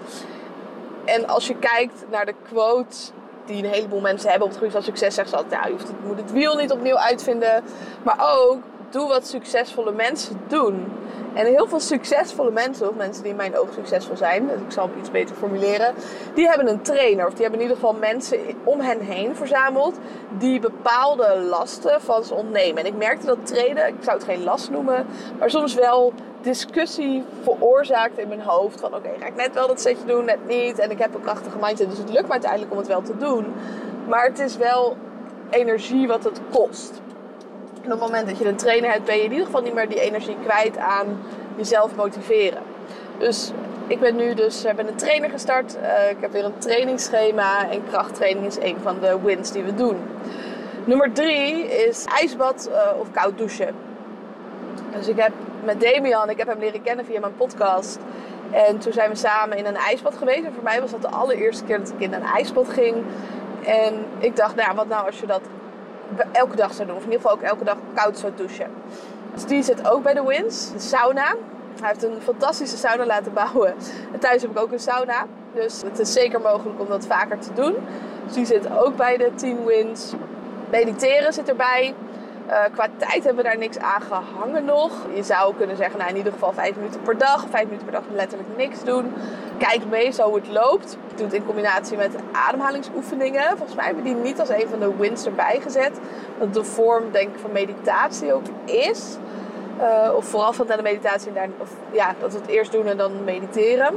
[1.05, 3.13] En als je kijkt naar de quotes
[3.45, 6.07] die een heleboel mensen hebben op het gebied van succes, zeggen ze altijd: ja, je
[6.07, 7.65] moet het wiel niet opnieuw uitvinden.
[8.03, 8.63] Maar ook
[8.97, 10.93] doe wat succesvolle mensen doen.
[11.35, 14.73] En heel veel succesvolle mensen, of mensen die in mijn ogen succesvol zijn, dus ik
[14.73, 15.95] zal het iets beter formuleren,
[16.35, 17.27] die hebben een trainer.
[17.27, 19.99] Of die hebben in ieder geval mensen om hen heen verzameld
[20.39, 22.79] die bepaalde lasten van ze ontnemen.
[22.79, 25.07] En ik merkte dat trainen, ik zou het geen last noemen,
[25.39, 28.81] maar soms wel discussie veroorzaakt in mijn hoofd.
[28.81, 30.79] Van oké, ga ik net wel dat setje doen, net niet.
[30.79, 33.17] En ik heb een krachtige mindset, dus het lukt me uiteindelijk om het wel te
[33.17, 33.55] doen.
[34.09, 34.97] Maar het is wel
[35.51, 37.01] energie wat het kost.
[37.87, 39.89] Op het moment dat je een trainer hebt, ben je in ieder geval niet meer
[39.89, 41.19] die energie kwijt aan
[41.57, 42.63] jezelf motiveren.
[43.19, 43.53] Dus
[43.87, 45.77] ik ben nu dus uh, ben een trainer gestart.
[45.77, 49.75] Uh, ik heb weer een trainingsschema en krachttraining is een van de wins die we
[49.75, 49.97] doen.
[50.85, 53.75] Nummer drie is ijsbad uh, of koud douchen.
[54.97, 55.33] Dus ik heb
[55.65, 57.99] met Damian, ik heb hem leren kennen via mijn podcast.
[58.51, 60.45] En toen zijn we samen in een ijsbad geweest.
[60.45, 62.97] En voor mij was dat de allereerste keer dat ik in een ijsbad ging.
[63.65, 65.41] En ik dacht, nou wat nou als je dat
[66.33, 66.97] elke dag zou doen.
[66.97, 68.71] Of in ieder geval ook elke dag koud zou douchen.
[69.35, 71.35] Dus die zit ook bij de Wins, de sauna.
[71.81, 73.75] Hij heeft een fantastische sauna laten bouwen.
[74.13, 75.27] En thuis heb ik ook een sauna.
[75.55, 77.75] Dus het is zeker mogelijk om dat vaker te doen.
[78.25, 80.13] Dus die zit ook bij de 10 Wins.
[80.71, 81.95] Mediteren zit erbij.
[82.47, 84.91] Uh, qua tijd hebben we daar niks aan gehangen nog.
[85.15, 87.47] Je zou kunnen zeggen, nou in ieder geval 5 minuten per dag.
[87.51, 89.13] 5 minuten per dag letterlijk niks doen.
[89.59, 90.99] Kijk meestal hoe het loopt.
[91.11, 93.49] Ik doe het in combinatie met ademhalingsoefeningen.
[93.49, 95.99] Volgens mij hebben we die niet als een van de wins erbij gezet.
[96.39, 99.17] Dat de vorm denk ik van meditatie ook is.
[99.81, 101.33] Uh, of vooral van de meditatie.
[101.59, 103.95] Of, ja, dat we het eerst doen en dan mediteren.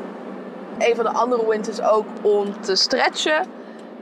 [0.78, 3.59] Een van de andere wins is ook om te stretchen.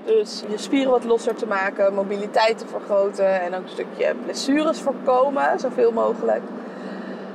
[0.07, 4.81] Dus je spieren wat losser te maken, mobiliteit te vergroten en ook een stukje blessures
[4.81, 6.41] voorkomen, zoveel mogelijk.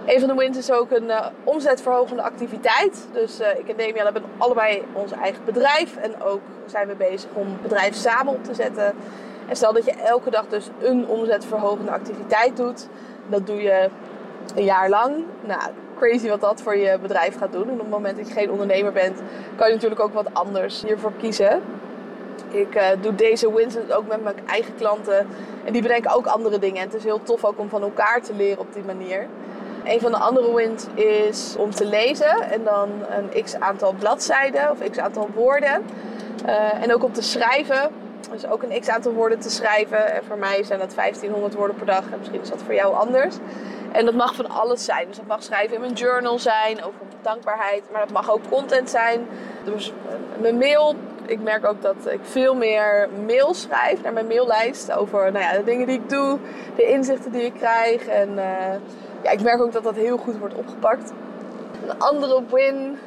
[0.06, 3.06] Een van de wins is ook een uh, omzetverhogende activiteit.
[3.12, 5.96] Dus uh, ik en Damian hebben allebei ons eigen bedrijf.
[5.96, 8.94] En ook zijn we bezig om bedrijf samen op te zetten.
[9.48, 12.88] En stel dat je elke dag dus een omzetverhogende activiteit doet.
[13.28, 13.88] Dat doe je
[14.54, 15.24] een jaar lang.
[15.44, 15.60] Nou,
[15.98, 17.68] crazy wat dat voor je bedrijf gaat doen.
[17.68, 19.20] En op het moment dat je geen ondernemer bent,
[19.56, 21.62] kan je natuurlijk ook wat anders hiervoor kiezen.
[22.52, 25.26] Ik uh, doe deze wins ook met mijn eigen klanten.
[25.64, 26.80] En die bedenken ook andere dingen.
[26.80, 29.26] En het is heel tof ook om van elkaar te leren op die manier.
[29.84, 32.50] Een van de andere wins is om te lezen.
[32.50, 35.84] En dan een x aantal bladzijden of x aantal woorden.
[36.46, 37.90] Uh, en ook om te schrijven.
[38.30, 40.12] Dus ook een x aantal woorden te schrijven.
[40.12, 42.04] En voor mij zijn dat 1500 woorden per dag.
[42.10, 43.36] En misschien is dat voor jou anders.
[43.92, 45.06] En dat mag van alles zijn.
[45.08, 47.82] Dus dat mag schrijven in mijn journal zijn, over dankbaarheid.
[47.92, 49.26] Maar dat mag ook content zijn.
[49.64, 50.94] Dus eh, mijn mail.
[51.26, 54.92] Ik merk ook dat ik veel meer mail schrijf naar mijn maillijst.
[54.92, 56.38] Over nou ja, de dingen die ik doe,
[56.76, 58.06] de inzichten die ik krijg.
[58.06, 58.44] En uh,
[59.22, 61.12] ja, ik merk ook dat dat heel goed wordt opgepakt.
[61.86, 62.98] Een andere win.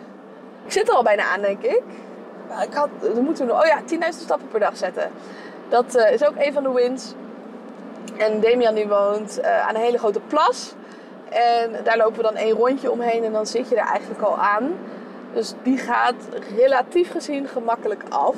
[0.66, 1.84] Ik zit er al bijna aan, denk ik.
[2.62, 5.12] Ik had, we moeten oh ja, 10.000 stappen per dag zetten.
[5.70, 7.14] Dat uh, is ook een van de wins.
[8.18, 10.74] En Damian die woont uh, aan een hele grote plas.
[11.30, 14.38] En daar lopen we dan één rondje omheen en dan zit je er eigenlijk al
[14.38, 14.74] aan.
[15.36, 16.16] Dus die gaat
[16.58, 18.36] relatief gezien gemakkelijk af.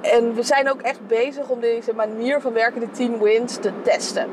[0.00, 3.72] En we zijn ook echt bezig om deze manier van werken, de 10 wins, te
[3.82, 4.30] testen.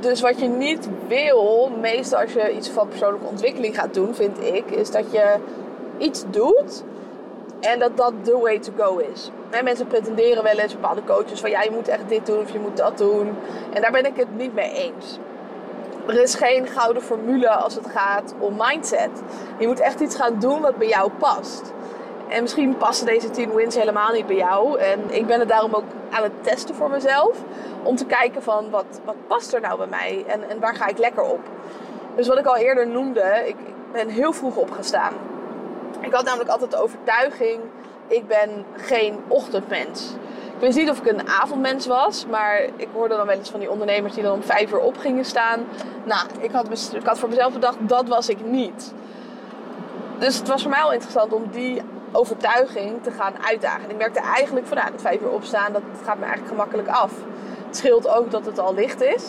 [0.00, 4.42] Dus wat je niet wil, meestal als je iets van persoonlijke ontwikkeling gaat doen, vind
[4.42, 5.34] ik, is dat je
[5.98, 6.84] iets doet
[7.60, 9.30] en dat dat the way to go is.
[9.50, 12.52] En mensen pretenderen wel eens, bepaalde coaches, van ja, je moet echt dit doen of
[12.52, 13.28] je moet dat doen.
[13.72, 15.18] En daar ben ik het niet mee eens.
[16.06, 19.10] Er is geen gouden formule als het gaat om mindset.
[19.58, 21.72] Je moet echt iets gaan doen wat bij jou past.
[22.28, 24.78] En misschien passen deze 10 wins helemaal niet bij jou.
[24.78, 27.38] En ik ben het daarom ook aan het testen voor mezelf.
[27.82, 30.86] Om te kijken van wat, wat past er nou bij mij en, en waar ga
[30.86, 31.40] ik lekker op.
[32.16, 33.56] Dus wat ik al eerder noemde, ik,
[33.92, 35.12] ik ben heel vroeg opgestaan.
[36.00, 37.60] Ik had namelijk altijd de overtuiging,
[38.06, 40.14] ik ben geen ochtendmens.
[40.62, 43.60] Ik wist niet of ik een avondmens was, maar ik hoorde dan wel eens van
[43.60, 45.60] die ondernemers die dan om vijf uur op gingen staan.
[46.04, 46.50] Nou, ik
[47.02, 48.92] had, voor mezelf bedacht, dat was ik niet.
[50.18, 53.84] Dus het was voor mij al interessant om die overtuiging te gaan uitdagen.
[53.84, 56.88] En ik merkte eigenlijk van, nou, dat vijf uur opstaan, dat gaat me eigenlijk gemakkelijk
[56.88, 57.12] af.
[57.66, 59.24] Het scheelt ook dat het al licht is.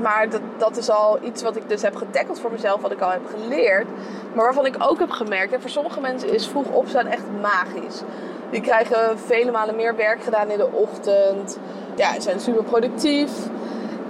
[0.00, 3.00] Maar dat, dat is al iets wat ik dus heb getackeld voor mezelf, wat ik
[3.00, 3.86] al heb geleerd.
[4.34, 8.02] Maar waarvan ik ook heb gemerkt, en voor sommige mensen is vroeg opstaan echt magisch.
[8.50, 11.58] Die krijgen vele malen meer werk gedaan in de ochtend.
[11.94, 13.30] Ja, zijn super productief.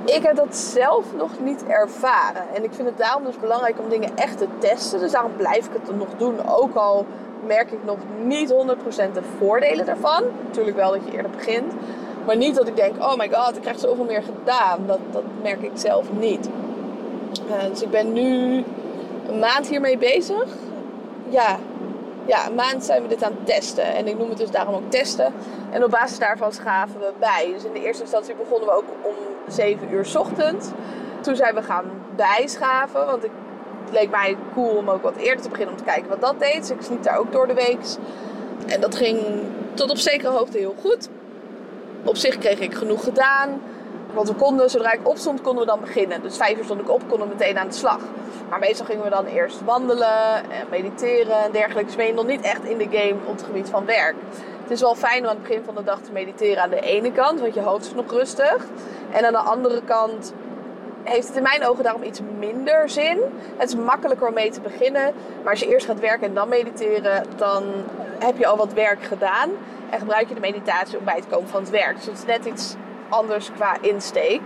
[0.05, 2.43] Ik heb dat zelf nog niet ervaren.
[2.55, 5.01] En ik vind het daarom dus belangrijk om dingen echt te testen.
[5.01, 6.49] Dus daarom blijf ik het nog doen.
[6.49, 7.07] Ook al
[7.47, 8.55] merk ik nog niet 100%
[9.13, 10.23] de voordelen daarvan.
[10.47, 11.73] Natuurlijk wel dat je eerder begint.
[12.27, 14.87] Maar niet dat ik denk, oh my god, ik krijg zoveel meer gedaan.
[14.87, 16.49] Dat, dat merk ik zelf niet.
[17.49, 18.65] Uh, dus ik ben nu
[19.29, 20.47] een maand hiermee bezig.
[21.29, 21.59] Ja,
[22.27, 23.95] ja, een maand zijn we dit aan het testen.
[23.95, 25.33] En ik noem het dus daarom ook testen.
[25.71, 27.51] En op basis daarvan schaven we bij.
[27.53, 29.15] Dus in de eerste instantie begonnen we ook om
[29.49, 30.69] 7 uur s ochtends.
[31.21, 31.85] Toen zijn we gaan
[32.17, 33.07] bijschaven.
[33.07, 33.31] Want ik,
[33.85, 36.39] het leek mij cool om ook wat eerder te beginnen om te kijken wat dat
[36.39, 36.61] deed.
[36.61, 37.79] Dus ik sliep daar ook door de week.
[38.67, 39.19] En dat ging
[39.75, 41.09] tot op zekere hoogte heel goed.
[42.05, 43.61] Op zich kreeg ik genoeg gedaan.
[44.17, 46.23] Want we konden, zodra ik opstond, konden we dan beginnen.
[46.23, 47.99] Dus vijf uur stond ik op, konden we meteen aan de slag.
[48.49, 51.85] Maar meestal gingen we dan eerst wandelen en mediteren en dergelijke.
[51.85, 54.15] Dus ben je nog niet echt in de game op het gebied van werk.
[54.63, 56.81] Het is wel fijn om aan het begin van de dag te mediteren aan de
[56.81, 58.67] ene kant, want je hoofd is nog rustig.
[59.13, 60.33] En aan de andere kant
[61.03, 63.19] heeft het in mijn ogen daarom iets minder zin.
[63.57, 65.15] Het is makkelijker om mee te beginnen.
[65.43, 67.65] Maar als je eerst gaat werken en dan mediteren, dan
[68.19, 69.51] heb je al wat werk gedaan.
[69.91, 71.97] En gebruik je de meditatie om bij te komen van het werk.
[71.97, 72.77] Dus het is net iets
[73.09, 74.41] anders qua insteek.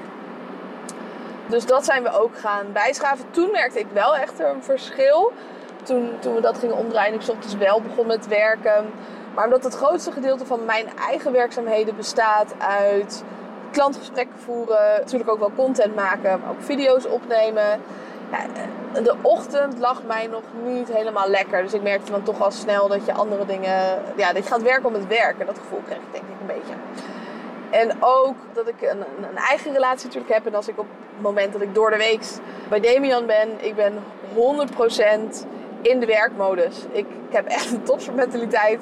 [1.46, 3.25] Dus dat zijn we ook gaan bijschaven.
[3.31, 5.33] Toen merkte ik wel echt een verschil.
[5.83, 8.90] Toen, toen we dat gingen omdraaien, ik ochtends wel begon met werken.
[9.35, 13.25] Maar omdat het grootste gedeelte van mijn eigen werkzaamheden bestaat uit
[13.70, 17.81] klantgesprekken voeren, natuurlijk ook wel content maken, maar ook video's opnemen.
[18.31, 21.62] Ja, de ochtend lag mij nog niet helemaal lekker.
[21.62, 24.03] Dus ik merkte dan toch al snel dat je andere dingen.
[24.16, 25.46] Ja, dat je gaat werken om het werken.
[25.46, 26.75] Dat gevoel kreeg ik denk ik een beetje.
[27.70, 30.46] En ook dat ik een, een, eigen relatie natuurlijk heb.
[30.46, 32.22] En als ik op het moment dat ik door de week
[32.68, 33.94] bij Damian ben, ik ben
[34.35, 35.46] 100%
[35.83, 36.76] in de werkmodus.
[36.90, 38.80] Ik, heb echt een topsportmentaliteit.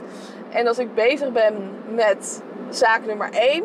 [0.51, 1.55] En als ik bezig ben
[1.94, 3.64] met zaak nummer 1,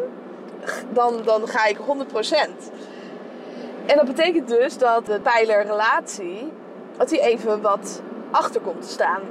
[0.89, 1.81] dan, dan ga ik 100%.
[3.86, 6.51] En dat betekent dus dat de pijler relatie,
[6.97, 9.21] dat even wat achter komt te staan.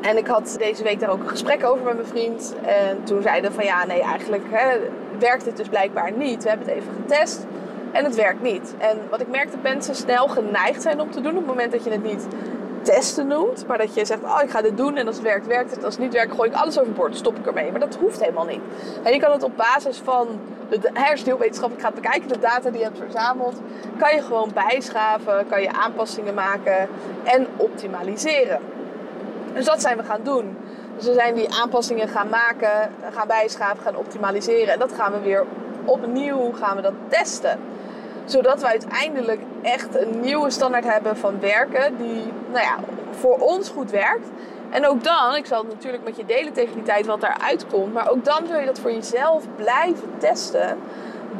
[0.00, 2.54] En ik had deze week daar ook een gesprek over met mijn vriend.
[2.62, 4.78] En toen zeiden van ja, nee, eigenlijk hè,
[5.18, 6.42] werkt het dus blijkbaar niet.
[6.42, 7.46] We hebben het even getest
[7.92, 8.74] en het werkt niet.
[8.78, 11.72] En wat ik merkte, dat mensen snel geneigd zijn om te doen op het moment
[11.72, 12.26] dat je het niet
[12.82, 13.66] testen noemt.
[13.66, 15.84] Maar dat je zegt, oh ik ga dit doen en als het werkt, werkt het.
[15.84, 17.70] Als het niet werkt, gooi ik alles overboord, stop ik ermee.
[17.70, 18.60] Maar dat hoeft helemaal niet.
[19.02, 20.28] En je kan het op basis van,
[20.68, 23.60] de hersendeelwetenschappelijk gaat bekijken, de data die je hebt verzameld.
[23.98, 26.88] Kan je gewoon bijschaven, kan je aanpassingen maken
[27.24, 28.60] en optimaliseren.
[29.58, 30.56] Dus dat zijn we gaan doen.
[30.96, 34.72] Dus we zijn die aanpassingen gaan maken, gaan bijschaven, gaan optimaliseren.
[34.72, 35.44] En dat gaan we weer
[35.84, 37.58] opnieuw gaan we dat testen.
[38.24, 42.76] Zodat we uiteindelijk echt een nieuwe standaard hebben van werken die nou ja,
[43.10, 44.26] voor ons goed werkt.
[44.70, 47.66] En ook dan, ik zal het natuurlijk met je delen tegen die tijd wat daaruit
[47.66, 47.92] komt.
[47.92, 50.78] Maar ook dan wil je dat voor jezelf blijven testen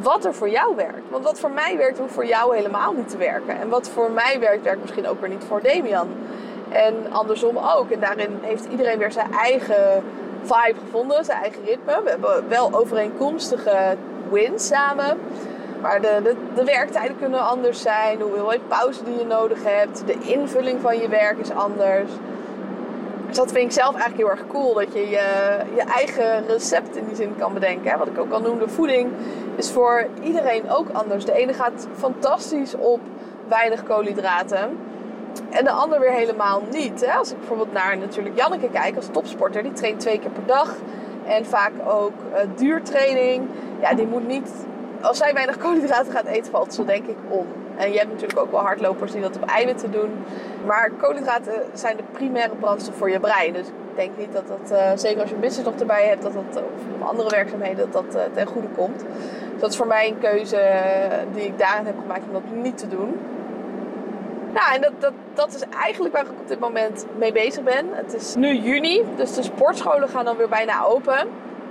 [0.01, 1.09] wat er voor jou werkt.
[1.09, 3.59] Want wat voor mij werkt, hoeft voor jou helemaal niet te werken.
[3.59, 6.07] En wat voor mij werkt, werkt misschien ook weer niet voor Damian.
[6.71, 7.89] En andersom ook.
[7.91, 10.03] En daarin heeft iedereen weer zijn eigen
[10.41, 12.01] vibe gevonden, zijn eigen ritme.
[12.03, 13.95] We hebben wel overeenkomstige
[14.31, 15.17] wins samen.
[15.81, 20.03] Maar de, de, de werktijden kunnen anders zijn, de hoeveelheid pauze die je nodig hebt,
[20.05, 22.11] de invulling van je werk is anders.
[23.27, 26.95] Dus dat vind ik zelf eigenlijk heel erg cool, dat je je, je eigen recept
[26.95, 27.97] in die zin kan bedenken.
[27.97, 29.11] Wat ik ook al noemde, voeding
[29.55, 31.25] is voor iedereen ook anders.
[31.25, 32.99] De ene gaat fantastisch op
[33.47, 34.77] weinig koolhydraten.
[35.49, 37.05] En de ander weer helemaal niet.
[37.05, 37.13] Hè?
[37.13, 40.75] Als ik bijvoorbeeld naar natuurlijk Janneke kijk als topsporter, die traint twee keer per dag.
[41.25, 43.47] En vaak ook uh, duurtraining.
[43.81, 44.51] Ja, die moet niet
[45.01, 47.45] als zij weinig koolhydraten gaat eten, valt ze denk ik om.
[47.77, 50.09] En je hebt natuurlijk ook wel hardlopers die dat op eiwitten doen.
[50.65, 53.53] Maar koolhydraten zijn de primaire brandstof voor je brein.
[53.53, 56.21] Dus ik denk niet dat dat, uh, zeker als je een business nog erbij hebt,
[56.21, 56.63] dat dat,
[57.01, 58.99] of andere werkzaamheden, dat dat uh, ten goede komt.
[59.51, 60.81] Dus dat is voor mij een keuze
[61.33, 63.19] die ik daarin heb gemaakt om dat niet te doen.
[64.53, 67.85] Nou, en dat, dat, dat is eigenlijk waar ik op dit moment mee bezig ben.
[67.91, 71.27] Het is nu juni, dus de sportscholen gaan dan weer bijna open.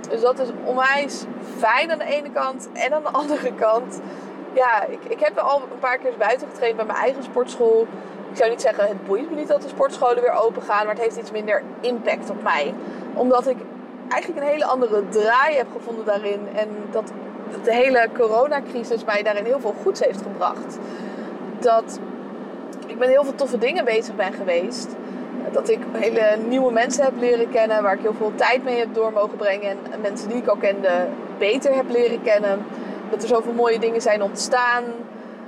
[0.09, 1.23] Dus dat is onwijs
[1.57, 2.69] fijn aan de ene kant.
[2.73, 3.99] En aan de andere kant,
[4.53, 7.87] ja, ik, ik heb al een paar keer buiten getraind bij mijn eigen sportschool.
[8.31, 10.95] Ik zou niet zeggen, het boeit me niet dat de sportscholen weer open gaan, maar
[10.95, 12.73] het heeft iets minder impact op mij.
[13.13, 13.57] Omdat ik
[14.09, 16.47] eigenlijk een hele andere draai heb gevonden daarin.
[16.55, 17.11] En dat
[17.63, 20.77] de hele coronacrisis mij daarin heel veel goeds heeft gebracht.
[21.59, 21.99] Dat
[22.89, 24.95] ik met heel veel toffe dingen bezig ben geweest
[25.51, 28.93] dat ik hele nieuwe mensen heb leren kennen, waar ik heel veel tijd mee heb
[28.93, 29.77] door mogen brengen.
[29.91, 32.65] En mensen die ik al kende beter heb leren kennen.
[33.09, 34.83] Dat er zoveel mooie dingen zijn ontstaan.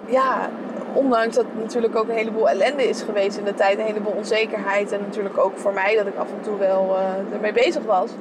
[0.06, 0.50] Ja,
[0.94, 4.92] ondanks dat natuurlijk ook een heleboel ellende is geweest in de tijd, een heleboel onzekerheid.
[4.92, 8.12] En natuurlijk ook voor mij dat ik af en toe wel uh, ermee bezig was.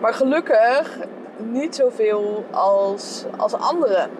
[0.00, 0.98] Maar gelukkig
[1.36, 4.10] niet zoveel als, als anderen.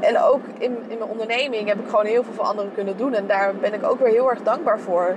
[0.00, 3.14] En ook in, in mijn onderneming heb ik gewoon heel veel voor anderen kunnen doen.
[3.14, 5.16] En daar ben ik ook weer heel erg dankbaar voor.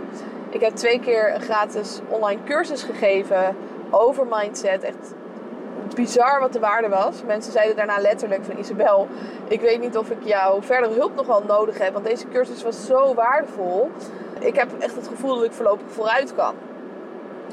[0.50, 3.56] Ik heb twee keer een gratis online cursus gegeven
[3.90, 4.84] over mindset.
[4.84, 5.14] Echt
[5.96, 7.24] bizar wat de waarde was.
[7.26, 9.08] Mensen zeiden daarna letterlijk van Isabel,
[9.48, 12.64] ik weet niet of ik jouw verdere hulp nog wel nodig heb, want deze cursus
[12.64, 13.92] was zo waardevol.
[14.40, 16.54] Ik heb echt het gevoel dat ik voorlopig vooruit kan.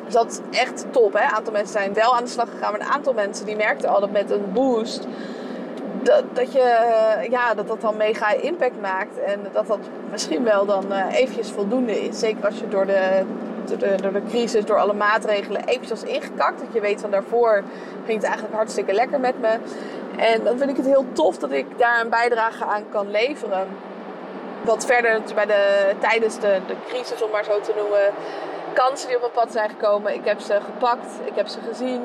[0.05, 1.13] Dus dat is echt top.
[1.13, 1.25] Hè?
[1.25, 3.89] Een aantal mensen zijn wel aan de slag gegaan, maar een aantal mensen die merkten
[3.89, 5.07] al dat met een boost
[6.03, 9.19] dat, dat, je, ja, dat dat dan mega impact maakt.
[9.19, 9.79] En dat dat
[10.11, 12.19] misschien wel dan uh, eventjes voldoende is.
[12.19, 13.23] Zeker als je door de,
[13.65, 16.61] door de, door de crisis, door alle maatregelen eventjes was ingekakt.
[16.61, 17.63] Dat je weet van daarvoor
[18.05, 19.59] ging het eigenlijk hartstikke lekker met me.
[20.17, 23.67] En dan vind ik het heel tof dat ik daar een bijdrage aan kan leveren.
[24.65, 28.13] Wat verder bij de, tijdens de, de crisis, om maar zo te noemen,
[28.73, 30.15] kansen die op mijn pad zijn gekomen.
[30.15, 32.03] Ik heb ze gepakt, ik heb ze gezien.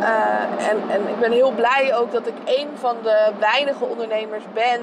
[0.00, 4.44] Uh, en, en ik ben heel blij ook dat ik een van de weinige ondernemers
[4.54, 4.80] ben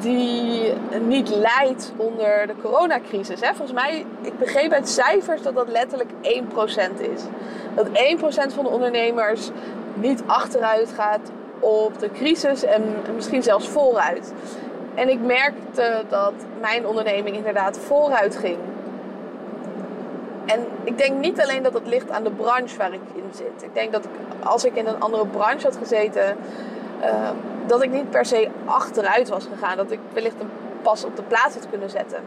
[0.00, 0.72] die
[1.06, 3.40] niet leidt onder de coronacrisis.
[3.40, 3.48] Hè?
[3.48, 7.22] Volgens mij, ik begreep uit cijfers dat dat letterlijk 1% is.
[7.74, 9.50] Dat 1% van de ondernemers
[9.94, 12.82] niet achteruit gaat op de crisis en
[13.14, 14.32] misschien zelfs vooruit.
[14.94, 18.58] En ik merkte dat mijn onderneming inderdaad vooruit ging.
[20.48, 23.62] En ik denk niet alleen dat het ligt aan de branche waar ik in zit.
[23.62, 24.10] Ik denk dat ik,
[24.46, 26.36] als ik in een andere branche had gezeten,
[27.00, 27.30] uh,
[27.66, 29.76] dat ik niet per se achteruit was gegaan.
[29.76, 30.50] Dat ik wellicht een
[30.82, 32.18] pas op de plaats had kunnen zetten.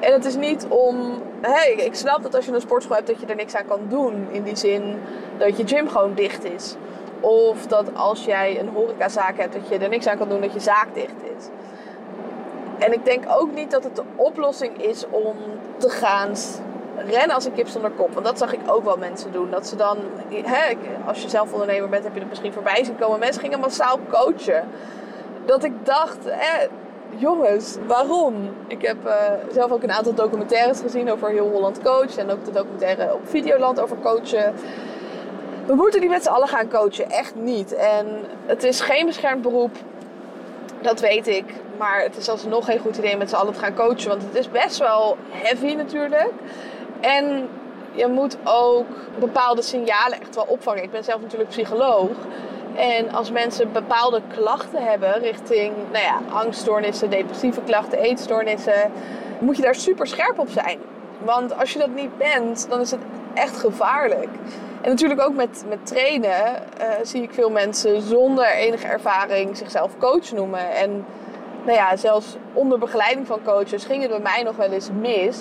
[0.00, 1.22] En het is niet om.
[1.40, 3.80] Hey, ik snap dat als je een sportschool hebt, dat je er niks aan kan
[3.88, 4.26] doen.
[4.30, 5.00] In die zin
[5.38, 6.76] dat je gym gewoon dicht is.
[7.20, 10.52] Of dat als jij een horecazaak hebt, dat je er niks aan kan doen dat
[10.52, 11.44] je zaak dicht is.
[12.78, 15.34] En ik denk ook niet dat het de oplossing is om
[15.76, 16.36] te gaan
[16.96, 18.12] rennen als een kip zonder kop.
[18.12, 19.50] Want dat zag ik ook wel mensen doen.
[19.50, 19.98] Dat ze dan,
[20.30, 20.74] hè,
[21.06, 23.18] als je zelf ondernemer bent, heb je het misschien voorbij zien komen.
[23.18, 24.68] Mensen gingen massaal coachen.
[25.44, 26.66] Dat ik dacht, hè,
[27.16, 28.34] jongens, waarom?
[28.66, 29.12] Ik heb uh,
[29.52, 32.16] zelf ook een aantal documentaires gezien over heel Holland Coach.
[32.16, 34.54] En ook de documentaire op Videoland over coachen.
[35.66, 37.74] We moeten niet met z'n allen gaan coachen, echt niet.
[37.74, 38.06] En
[38.46, 39.76] het is geen beschermd beroep,
[40.80, 41.44] dat weet ik.
[41.78, 44.08] Maar het is alsnog geen goed idee met z'n allen te gaan coachen.
[44.08, 46.30] Want het is best wel heavy natuurlijk.
[47.04, 47.48] En
[47.92, 48.86] je moet ook
[49.18, 50.82] bepaalde signalen echt wel opvangen.
[50.82, 52.10] Ik ben zelf natuurlijk psycholoog.
[52.74, 58.92] En als mensen bepaalde klachten hebben richting nou ja, angststoornissen, depressieve klachten, eetstoornissen,
[59.38, 60.78] moet je daar super scherp op zijn.
[61.24, 63.00] Want als je dat niet bent, dan is het
[63.34, 64.28] echt gevaarlijk.
[64.80, 69.98] En natuurlijk ook met, met trainen uh, zie ik veel mensen zonder enige ervaring zichzelf
[69.98, 70.70] coach noemen.
[70.70, 71.04] En
[71.64, 75.38] nou ja, zelfs onder begeleiding van coaches ging het bij mij nog wel eens mis.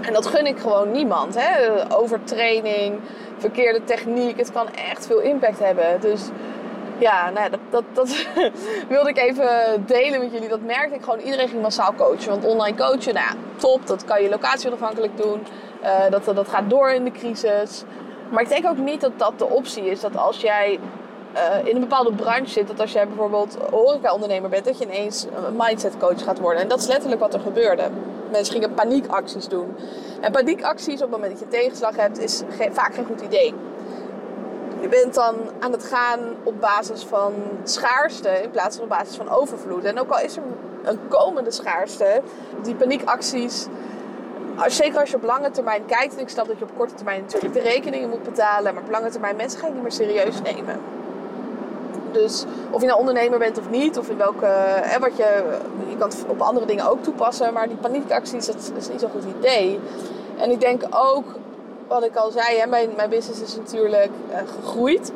[0.00, 1.34] En dat gun ik gewoon niemand.
[1.38, 1.82] Hè?
[1.96, 3.00] Overtraining,
[3.38, 6.00] verkeerde techniek, het kan echt veel impact hebben.
[6.00, 6.28] Dus
[6.98, 8.26] ja, nou, dat, dat, dat
[8.88, 9.48] wilde ik even
[9.86, 10.48] delen met jullie.
[10.48, 11.18] Dat merkte ik gewoon.
[11.18, 12.30] Iedereen ging massaal coachen.
[12.30, 13.86] Want online coachen, nou ja, top.
[13.86, 15.46] Dat kan je locatie onafhankelijk doen.
[15.82, 17.84] Uh, dat, dat gaat door in de crisis.
[18.30, 20.00] Maar ik denk ook niet dat dat de optie is.
[20.00, 20.78] Dat als jij
[21.34, 22.66] uh, in een bepaalde branche zit.
[22.66, 26.62] Dat als jij bijvoorbeeld horeca-ondernemer bent, dat je ineens een mindset coach gaat worden.
[26.62, 27.82] En dat is letterlijk wat er gebeurde.
[28.30, 29.76] Mensen gingen paniekacties doen.
[30.20, 33.54] En paniekacties op het moment dat je tegenslag hebt, is vaak geen goed idee.
[34.80, 37.32] Je bent dan aan het gaan op basis van
[37.64, 39.84] schaarste in plaats van op basis van overvloed.
[39.84, 40.42] En ook al is er
[40.82, 42.22] een komende schaarste,
[42.62, 43.66] die paniekacties
[44.56, 46.94] als, zeker als je op lange termijn kijkt, en ik snap dat je op korte
[46.94, 49.92] termijn natuurlijk de rekeningen moet betalen, maar op lange termijn mensen ga je niet meer
[49.92, 50.80] serieus nemen.
[52.12, 54.46] Dus of je nou ondernemer bent of niet, of in welke.
[54.82, 55.42] Hè, wat je,
[55.88, 59.10] je kan het op andere dingen ook toepassen, maar die paniekacties, dat is niet zo'n
[59.10, 59.80] goed idee.
[60.36, 61.24] En ik denk ook,
[61.88, 65.12] wat ik al zei, hè, mijn, mijn business is natuurlijk uh, gegroeid.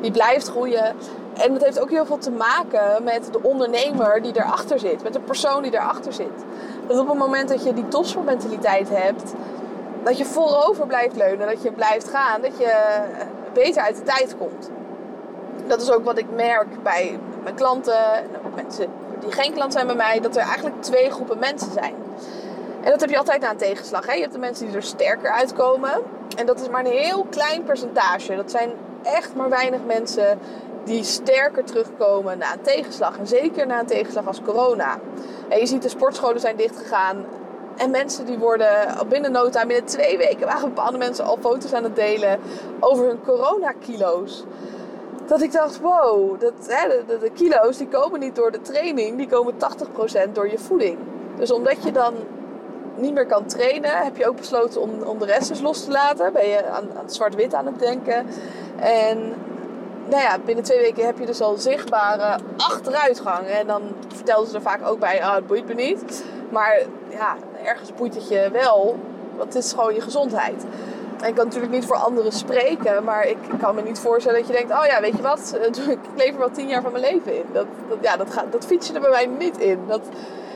[0.00, 0.96] Die blijft groeien.
[1.34, 5.12] En dat heeft ook heel veel te maken met de ondernemer die erachter zit, met
[5.12, 6.44] de persoon die erachter zit.
[6.86, 9.32] Dat op het moment dat je die topsportmentaliteit hebt,
[10.02, 13.00] dat je voorover blijft leunen, dat je blijft gaan, dat je
[13.52, 14.70] beter uit de tijd komt
[15.68, 17.94] dat is ook wat ik merk bij mijn klanten
[18.54, 18.86] mensen
[19.20, 21.94] die geen klant zijn bij mij, dat er eigenlijk twee groepen mensen zijn.
[22.82, 24.06] En dat heb je altijd na een tegenslag.
[24.06, 24.12] Hè?
[24.12, 26.02] Je hebt de mensen die er sterker uitkomen.
[26.36, 28.36] En dat is maar een heel klein percentage.
[28.36, 28.70] Dat zijn
[29.02, 30.38] echt maar weinig mensen
[30.84, 33.18] die sterker terugkomen na een tegenslag.
[33.18, 34.98] En zeker na een tegenslag als corona.
[35.48, 37.26] En je ziet de sportscholen zijn dichtgegaan.
[37.76, 38.68] En mensen die worden
[39.08, 42.40] binnen no time, binnen twee weken, waren bepaalde mensen al foto's aan het delen
[42.80, 44.44] over hun coronakilo's
[45.28, 49.28] dat ik dacht, wow, dat, hè, de, kilo's die komen niet door de training, die
[49.28, 50.98] komen 80% door je voeding.
[51.36, 52.14] Dus omdat je dan
[52.96, 55.90] niet meer kan trainen, heb je ook besloten om, om de rest dus los te
[55.90, 56.32] laten.
[56.32, 58.26] Ben je aan, aan zwart-wit aan het denken.
[58.76, 59.34] En
[60.08, 63.46] nou ja, binnen twee weken heb je dus al zichtbare achteruitgang.
[63.46, 63.82] En dan
[64.14, 66.24] vertelden ze er vaak ook bij, ah, het boeit me niet.
[66.50, 68.96] Maar ja, ergens boeit het je wel,
[69.36, 70.64] want het is gewoon je gezondheid.
[71.20, 74.48] En ik kan natuurlijk niet voor anderen spreken, maar ik, kan me niet voorstellen dat
[74.48, 77.04] je denkt: oh ja, weet je wat, ik leef er wel tien jaar van mijn
[77.04, 77.44] leven in.
[77.52, 79.78] Dat, dat, ja, dat, gaat, dat fiets je er bij mij niet in.
[79.86, 80.02] Dat,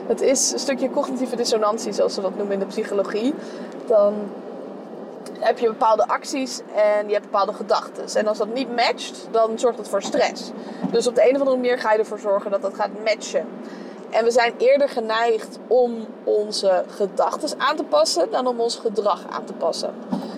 [0.07, 3.33] dat is een stukje cognitieve dissonantie, zoals ze dat noemen in de psychologie.
[3.87, 4.13] Dan
[5.39, 8.19] heb je bepaalde acties en je hebt bepaalde gedachten.
[8.19, 10.51] En als dat niet matcht, dan zorgt dat voor stress.
[10.91, 13.47] Dus op de een of andere manier ga je ervoor zorgen dat dat gaat matchen.
[14.13, 19.19] En we zijn eerder geneigd om onze gedachten aan te passen dan om ons gedrag
[19.29, 19.93] aan te passen.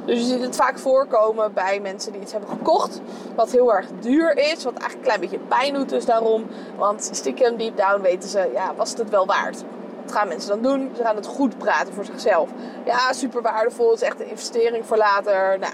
[0.05, 3.01] Dus je ziet het vaak voorkomen bij mensen die iets hebben gekocht,
[3.35, 6.45] wat heel erg duur is, wat eigenlijk een klein beetje pijn doet dus daarom.
[6.77, 9.63] Want stiekem deep down weten ze, ja, was het het wel waard?
[10.01, 10.91] Wat gaan mensen dan doen?
[10.95, 12.49] Ze gaan het goed praten voor zichzelf.
[12.85, 15.59] Ja, super waardevol, het is echt een investering voor later.
[15.59, 15.73] Nou,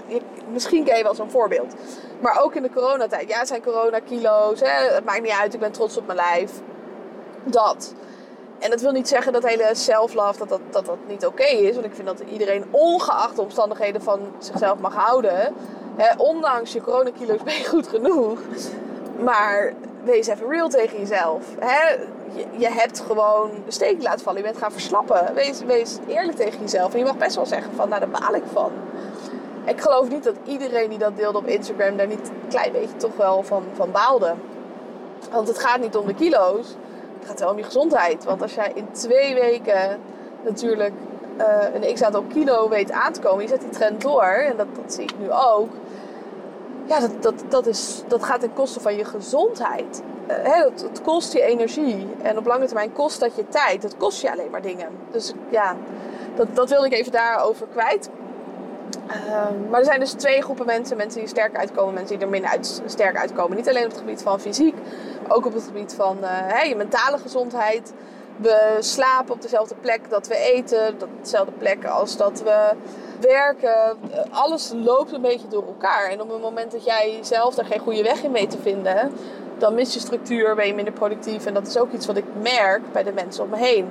[0.52, 1.74] misschien ken je wel zo'n voorbeeld.
[2.20, 3.28] Maar ook in de coronatijd.
[3.28, 4.94] Ja, zijn coronakilo's, hè?
[4.94, 6.52] het maakt niet uit, ik ben trots op mijn lijf.
[7.44, 7.94] Dat.
[8.58, 11.74] En dat wil niet zeggen dat hele self-love dat dat, dat, dat niet oké is.
[11.74, 15.54] Want ik vind dat iedereen ongeacht de omstandigheden van zichzelf mag houden.
[16.16, 18.38] Ondanks je coronakilo's ben je goed genoeg.
[19.18, 19.72] Maar
[20.04, 21.44] wees even real tegen jezelf.
[22.56, 24.38] Je hebt gewoon de steek laten vallen.
[24.40, 25.34] Je bent gaan verslappen.
[25.34, 26.92] Wees, wees eerlijk tegen jezelf.
[26.92, 28.70] En je mag best wel zeggen van, nou daar baal ik van.
[29.64, 32.96] Ik geloof niet dat iedereen die dat deelde op Instagram daar niet een klein beetje
[32.96, 34.34] toch wel van, van baalde.
[35.30, 36.76] Want het gaat niet om de kilo's.
[37.22, 38.24] Het gaat wel om je gezondheid.
[38.24, 39.98] Want als jij in twee weken
[40.44, 40.92] natuurlijk
[41.38, 43.42] uh, een x aantal kilo weet aan te komen.
[43.42, 44.22] Je zet die trend door.
[44.22, 45.70] En dat, dat zie ik nu ook.
[46.86, 50.02] Ja, dat, dat, dat, is, dat gaat ten koste van je gezondheid.
[50.28, 52.06] Uh, hè, het, het, kost je energie.
[52.22, 53.82] En op lange termijn kost dat je tijd.
[53.82, 54.88] Dat kost je alleen maar dingen.
[55.10, 55.76] Dus ja,
[56.34, 58.08] dat, dat wilde ik even daarover kwijt.
[58.96, 60.96] Um, maar er zijn dus twee groepen mensen.
[60.96, 63.56] Mensen die sterk uitkomen, mensen die er minder sterk uitkomen.
[63.56, 64.74] Niet alleen op het gebied van fysiek,
[65.28, 66.18] ook op het gebied van
[66.68, 67.92] je mentale gezondheid.
[68.36, 72.70] We slapen op dezelfde plek dat we eten, op dezelfde plek als dat we
[73.20, 73.98] werken.
[74.30, 76.10] Alles loopt een beetje door elkaar.
[76.10, 79.12] En op het moment dat jij zelf daar geen goede weg in weet te vinden,
[79.58, 81.46] dan mis je structuur, ben je minder productief.
[81.46, 83.90] En dat is ook iets wat ik merk bij de mensen om me heen.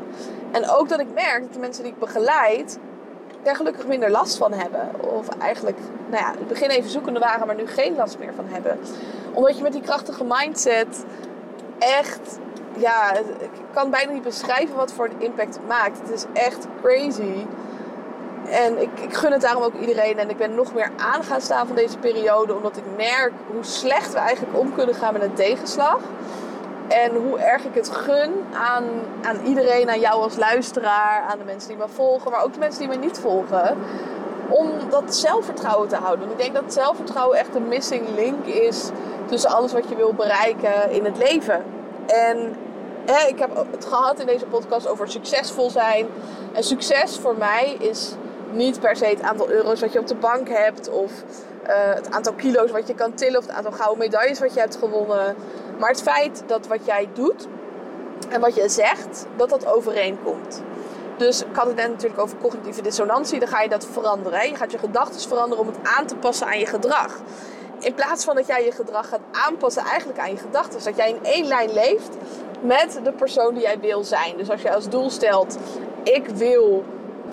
[0.51, 2.77] En ook dat ik merk dat de mensen die ik begeleid,
[3.43, 4.89] daar gelukkig minder last van hebben.
[5.17, 5.77] Of eigenlijk,
[6.09, 8.79] nou ja, in het begin even zoekende waren, maar nu geen last meer van hebben.
[9.33, 11.05] Omdat je met die krachtige mindset
[11.79, 12.39] echt,
[12.77, 15.99] ja, ik kan bijna niet beschrijven wat voor een impact het maakt.
[15.99, 17.45] Het is echt crazy.
[18.49, 20.17] En ik, ik gun het daarom ook iedereen.
[20.17, 22.55] En ik ben nog meer aan gaan staan van deze periode.
[22.55, 25.99] Omdat ik merk hoe slecht we eigenlijk om kunnen gaan met een tegenslag.
[26.91, 28.83] En hoe erg ik het gun aan,
[29.21, 32.59] aan iedereen, aan jou als luisteraar, aan de mensen die me volgen, maar ook de
[32.59, 33.77] mensen die me niet volgen.
[34.49, 36.27] Om dat zelfvertrouwen te houden.
[36.27, 38.89] Want ik denk dat zelfvertrouwen echt een missing link is
[39.25, 41.63] tussen alles wat je wil bereiken in het leven.
[42.07, 42.55] En
[43.05, 46.07] hè, ik heb het gehad in deze podcast over succesvol zijn.
[46.53, 48.15] En succes voor mij is
[48.51, 51.11] niet per se het aantal euro's wat je op de bank hebt of
[51.67, 54.59] uh, het aantal kilo's wat je kan tillen of het aantal gouden medailles wat je
[54.59, 55.35] hebt gewonnen.
[55.81, 57.47] Maar het feit dat wat jij doet
[58.29, 60.61] en wat je zegt, dat dat overeenkomt.
[61.17, 63.39] Dus ik had het net natuurlijk over cognitieve dissonantie.
[63.39, 64.49] Dan ga je dat veranderen.
[64.49, 67.19] Je gaat je gedachten veranderen om het aan te passen aan je gedrag.
[67.79, 70.83] In plaats van dat jij je gedrag gaat aanpassen eigenlijk aan je gedachten.
[70.83, 72.17] Dat jij in één lijn leeft
[72.61, 74.37] met de persoon die jij wil zijn.
[74.37, 75.57] Dus als je als doel stelt,
[76.03, 76.83] ik wil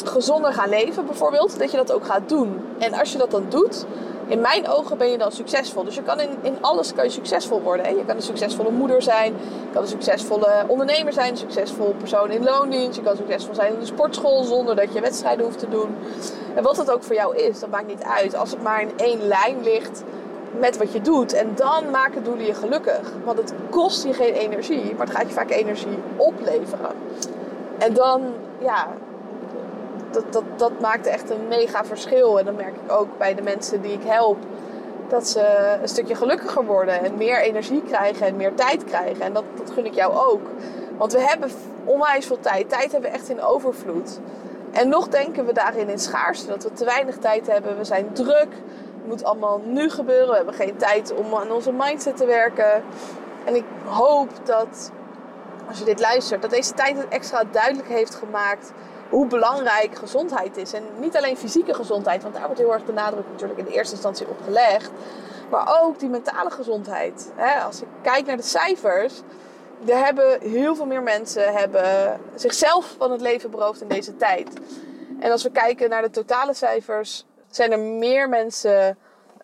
[0.05, 2.64] gezonder gaan leven bijvoorbeeld, dat je dat ook gaat doen.
[2.78, 3.86] En als je dat dan doet,
[4.29, 5.85] in mijn ogen ben je dan succesvol.
[5.85, 7.97] Dus je kan in, in alles kan je succesvol worden.
[7.97, 12.31] Je kan een succesvolle moeder zijn, je kan een succesvolle ondernemer zijn, een succesvol persoon
[12.31, 15.68] in loondienst, je kan succesvol zijn in de sportschool zonder dat je wedstrijden hoeft te
[15.68, 15.97] doen.
[16.55, 18.35] En wat het ook voor jou is, dat maakt niet uit.
[18.35, 20.05] Als het maar in één lijn ligt
[20.59, 21.33] met wat je doet.
[21.33, 23.12] En dan maken doelen je gelukkig.
[23.24, 26.91] Want het kost je geen energie, maar het gaat je vaak energie opleveren.
[27.79, 28.22] En dan,
[28.59, 28.89] ja,
[30.11, 32.38] dat, dat, dat maakt echt een mega verschil.
[32.38, 34.36] En dan merk ik ook bij de mensen die ik help
[35.09, 39.24] dat ze een stukje gelukkiger worden en meer energie krijgen en meer tijd krijgen.
[39.24, 40.42] En dat, dat gun ik jou ook.
[40.96, 41.50] Want we hebben
[41.84, 42.68] onwijs veel tijd.
[42.68, 44.20] Tijd hebben we echt in overvloed.
[44.72, 47.76] En nog denken we daarin in schaarste, dat we te weinig tijd hebben.
[47.76, 48.48] We zijn druk.
[48.96, 50.28] Het moet allemaal nu gebeuren.
[50.28, 52.82] We hebben geen tijd om aan onze mindset te werken.
[53.44, 54.90] En ik hoop dat,
[55.68, 58.72] als je dit luistert, dat deze tijd het extra duidelijk heeft gemaakt
[59.11, 60.72] hoe belangrijk gezondheid is.
[60.72, 63.72] En niet alleen fysieke gezondheid, want daar wordt heel erg de nadruk natuurlijk in de
[63.72, 64.90] eerste instantie op gelegd.
[65.50, 67.32] Maar ook die mentale gezondheid.
[67.64, 69.22] Als ik kijk naar de cijfers,
[69.86, 74.48] er hebben heel veel meer mensen hebben zichzelf van het leven beroofd in deze tijd.
[75.20, 78.98] En als we kijken naar de totale cijfers, zijn er meer mensen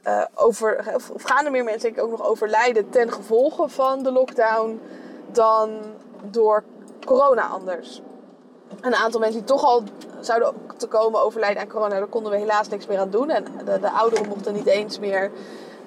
[0.06, 4.02] uh, over, of gaan er meer mensen denk ik, ook nog overlijden ten gevolge van
[4.02, 4.80] de lockdown
[5.32, 5.80] dan
[6.30, 6.64] door
[7.04, 8.02] corona anders
[8.80, 9.82] een aantal mensen die toch al
[10.20, 13.30] zouden te komen overlijden aan corona, daar konden we helaas niks meer aan doen.
[13.30, 15.30] En de, de ouderen mochten niet eens meer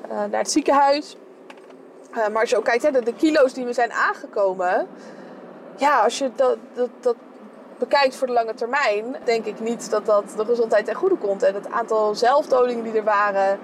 [0.05, 1.15] uh, naar het ziekenhuis.
[2.11, 4.87] Uh, maar als je ook kijkt, hè, de, de, kilo's die we zijn aangekomen.
[5.75, 7.15] Ja, als je dat, dat, dat
[7.77, 11.43] bekijkt voor de lange termijn, denk ik niet dat dat de gezondheid ten goede komt.
[11.43, 13.59] En het aantal zelfdodingen die er waren.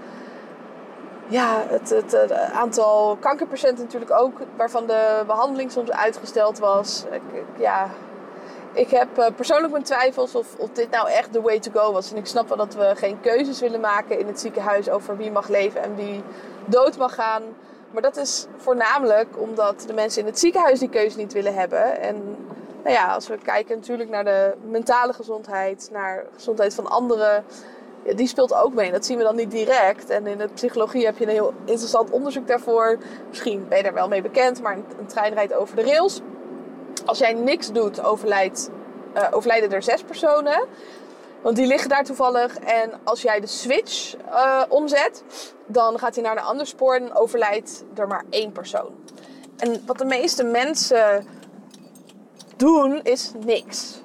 [1.28, 7.06] Ja, het, het, het aantal kankerpatiënten natuurlijk ook, waarvan de behandeling soms uitgesteld was.
[7.58, 7.90] Ja,
[8.74, 11.92] ik heb uh, persoonlijk mijn twijfels of, of dit nou echt de way to go
[11.92, 12.12] was.
[12.12, 15.32] En ik snap wel dat we geen keuzes willen maken in het ziekenhuis over wie
[15.32, 16.24] mag leven en wie
[16.66, 17.44] dood mag gaan.
[17.92, 22.02] Maar dat is voornamelijk omdat de mensen in het ziekenhuis die keuze niet willen hebben.
[22.02, 22.36] En
[22.84, 27.44] nou ja, als we kijken natuurlijk naar de mentale gezondheid, naar de gezondheid van anderen,
[28.16, 28.92] die speelt ook mee.
[28.92, 30.10] Dat zien we dan niet direct.
[30.10, 32.98] En in de psychologie heb je een heel interessant onderzoek daarvoor.
[33.30, 36.22] Misschien ben je daar wel mee bekend, maar een trein rijdt over de rails.
[37.06, 38.70] Als jij niks doet, overlijdt,
[39.16, 40.68] uh, overlijden er zes personen.
[41.42, 42.58] Want die liggen daar toevallig.
[42.58, 45.24] En als jij de switch uh, omzet,
[45.66, 48.96] dan gaat hij naar een ander spoor en overlijdt er maar één persoon.
[49.58, 51.28] En wat de meeste mensen
[52.56, 54.02] doen, is niks.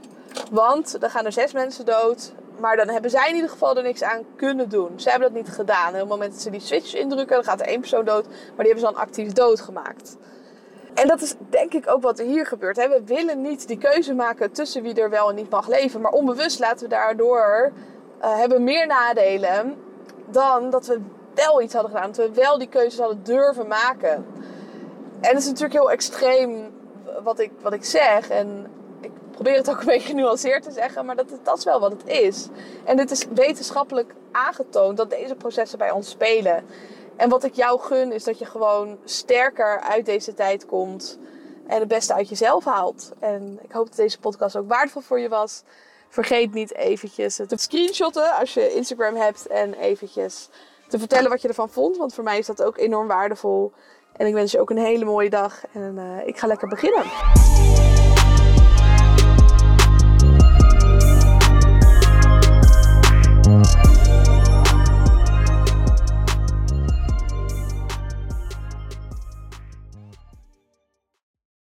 [0.50, 2.32] Want dan gaan er zes mensen dood.
[2.60, 5.00] Maar dan hebben zij in ieder geval er niks aan kunnen doen.
[5.00, 5.92] Ze hebben dat niet gedaan.
[5.92, 8.26] Op het moment dat ze die switch indrukken, dan gaat er één persoon dood.
[8.26, 10.16] Maar die hebben ze dan actief dood gemaakt.
[11.00, 12.76] En dat is denk ik ook wat er hier gebeurt.
[12.76, 16.00] We willen niet die keuze maken tussen wie er wel en niet mag leven.
[16.00, 17.72] Maar onbewust laten we daardoor
[18.22, 19.76] uh, hebben meer nadelen
[20.30, 21.00] dan dat we
[21.34, 22.12] wel iets hadden gedaan.
[22.12, 24.26] Dat we wel die keuzes hadden durven maken.
[25.20, 26.70] En het is natuurlijk heel extreem
[27.22, 28.28] wat ik, wat ik zeg.
[28.28, 28.66] En
[29.00, 31.04] ik probeer het ook een beetje genuanceerd te zeggen.
[31.04, 32.48] Maar dat, dat is wel wat het is.
[32.84, 36.64] En dit is wetenschappelijk aangetoond dat deze processen bij ons spelen.
[37.18, 41.18] En wat ik jou gun is dat je gewoon sterker uit deze tijd komt
[41.66, 43.12] en het beste uit jezelf haalt.
[43.18, 45.62] En ik hoop dat deze podcast ook waardevol voor je was.
[46.08, 50.48] Vergeet niet eventjes te screenshotten als je Instagram hebt en eventjes
[50.88, 51.96] te vertellen wat je ervan vond.
[51.96, 53.72] Want voor mij is dat ook enorm waardevol.
[54.16, 57.04] En ik wens je ook een hele mooie dag en uh, ik ga lekker beginnen.